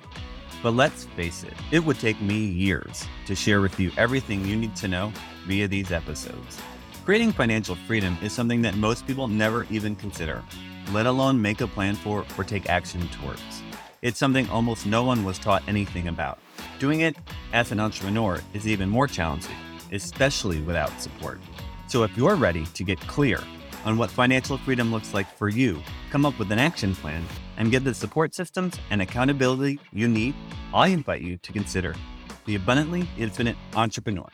But 0.62 0.74
let's 0.74 1.04
face 1.04 1.42
it, 1.42 1.54
it 1.70 1.84
would 1.84 1.98
take 1.98 2.20
me 2.20 2.36
years 2.36 3.06
to 3.26 3.34
share 3.34 3.62
with 3.62 3.80
you 3.80 3.90
everything 3.96 4.44
you 4.44 4.56
need 4.56 4.76
to 4.76 4.88
know 4.88 5.12
via 5.46 5.66
these 5.68 5.90
episodes. 5.90 6.60
Creating 7.04 7.32
financial 7.32 7.76
freedom 7.86 8.16
is 8.22 8.32
something 8.32 8.60
that 8.62 8.76
most 8.76 9.06
people 9.06 9.26
never 9.26 9.66
even 9.70 9.96
consider, 9.96 10.44
let 10.92 11.06
alone 11.06 11.40
make 11.40 11.62
a 11.62 11.66
plan 11.66 11.94
for 11.94 12.26
or 12.36 12.44
take 12.44 12.68
action 12.68 13.08
towards. 13.08 13.62
It's 14.02 14.18
something 14.18 14.48
almost 14.50 14.86
no 14.86 15.02
one 15.02 15.24
was 15.24 15.38
taught 15.38 15.62
anything 15.66 16.08
about. 16.08 16.38
Doing 16.78 17.00
it 17.00 17.16
as 17.52 17.72
an 17.72 17.80
entrepreneur 17.80 18.40
is 18.52 18.68
even 18.68 18.88
more 18.88 19.06
challenging, 19.06 19.56
especially 19.92 20.60
without 20.60 21.00
support. 21.00 21.40
So 21.90 22.04
if 22.04 22.16
you're 22.16 22.36
ready 22.36 22.64
to 22.66 22.84
get 22.84 23.00
clear 23.00 23.40
on 23.84 23.98
what 23.98 24.12
financial 24.12 24.56
freedom 24.58 24.92
looks 24.92 25.12
like 25.12 25.26
for 25.36 25.48
you, 25.48 25.82
come 26.12 26.24
up 26.24 26.38
with 26.38 26.52
an 26.52 26.60
action 26.60 26.94
plan, 26.94 27.24
and 27.56 27.72
get 27.72 27.82
the 27.82 27.92
support 27.92 28.32
systems 28.32 28.78
and 28.90 29.02
accountability 29.02 29.80
you 29.92 30.06
need, 30.06 30.36
I 30.72 30.86
invite 30.86 31.22
you 31.22 31.36
to 31.38 31.52
consider 31.52 31.96
the 32.46 32.54
Abundantly 32.54 33.08
Infinite 33.18 33.56
Entrepreneur. 33.74 34.28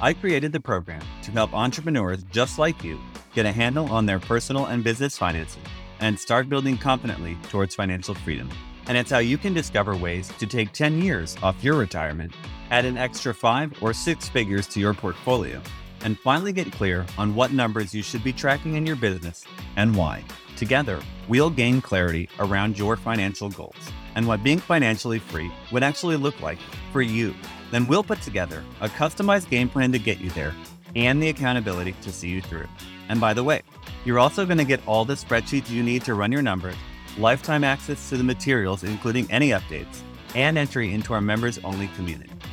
I 0.00 0.14
created 0.14 0.52
the 0.52 0.60
program 0.60 1.02
to 1.24 1.30
help 1.30 1.52
entrepreneurs 1.52 2.24
just 2.32 2.58
like 2.58 2.82
you 2.82 2.98
get 3.34 3.44
a 3.44 3.52
handle 3.52 3.92
on 3.92 4.06
their 4.06 4.18
personal 4.18 4.64
and 4.64 4.82
business 4.82 5.18
finances 5.18 5.58
and 6.00 6.18
start 6.18 6.48
building 6.48 6.78
confidently 6.78 7.36
towards 7.50 7.74
financial 7.74 8.14
freedom. 8.14 8.48
And 8.86 8.96
it's 8.96 9.10
how 9.10 9.18
you 9.18 9.36
can 9.36 9.52
discover 9.52 9.94
ways 9.94 10.32
to 10.38 10.46
take 10.46 10.72
10 10.72 11.02
years 11.02 11.36
off 11.42 11.62
your 11.62 11.76
retirement, 11.76 12.32
add 12.70 12.86
an 12.86 12.96
extra 12.96 13.34
five 13.34 13.74
or 13.82 13.92
six 13.92 14.26
figures 14.26 14.66
to 14.68 14.80
your 14.80 14.94
portfolio, 14.94 15.60
and 16.04 16.18
finally 16.18 16.52
get 16.52 16.70
clear 16.70 17.04
on 17.18 17.34
what 17.34 17.52
numbers 17.52 17.94
you 17.94 18.02
should 18.02 18.22
be 18.22 18.32
tracking 18.32 18.74
in 18.74 18.86
your 18.86 18.96
business 18.96 19.44
and 19.76 19.96
why. 19.96 20.22
Together, 20.56 21.00
we'll 21.28 21.50
gain 21.50 21.80
clarity 21.80 22.28
around 22.38 22.78
your 22.78 22.96
financial 22.96 23.50
goals 23.50 23.74
and 24.14 24.26
what 24.26 24.44
being 24.44 24.58
financially 24.58 25.18
free 25.18 25.50
would 25.72 25.82
actually 25.82 26.16
look 26.16 26.40
like 26.40 26.58
for 26.92 27.02
you. 27.02 27.34
Then 27.70 27.86
we'll 27.86 28.04
put 28.04 28.22
together 28.22 28.62
a 28.80 28.88
customized 28.88 29.50
game 29.50 29.68
plan 29.68 29.90
to 29.92 29.98
get 29.98 30.20
you 30.20 30.30
there 30.30 30.54
and 30.94 31.20
the 31.20 31.30
accountability 31.30 31.96
to 32.02 32.12
see 32.12 32.28
you 32.28 32.40
through. 32.40 32.68
And 33.08 33.20
by 33.20 33.34
the 33.34 33.42
way, 33.42 33.62
you're 34.04 34.18
also 34.18 34.46
going 34.46 34.58
to 34.58 34.64
get 34.64 34.86
all 34.86 35.04
the 35.04 35.14
spreadsheets 35.14 35.70
you 35.70 35.82
need 35.82 36.04
to 36.04 36.14
run 36.14 36.30
your 36.30 36.42
numbers, 36.42 36.76
lifetime 37.18 37.64
access 37.64 38.08
to 38.10 38.16
the 38.16 38.24
materials, 38.24 38.84
including 38.84 39.30
any 39.30 39.50
updates, 39.50 40.02
and 40.34 40.56
entry 40.56 40.92
into 40.92 41.14
our 41.14 41.20
members 41.20 41.58
only 41.64 41.88
community. 41.88 42.33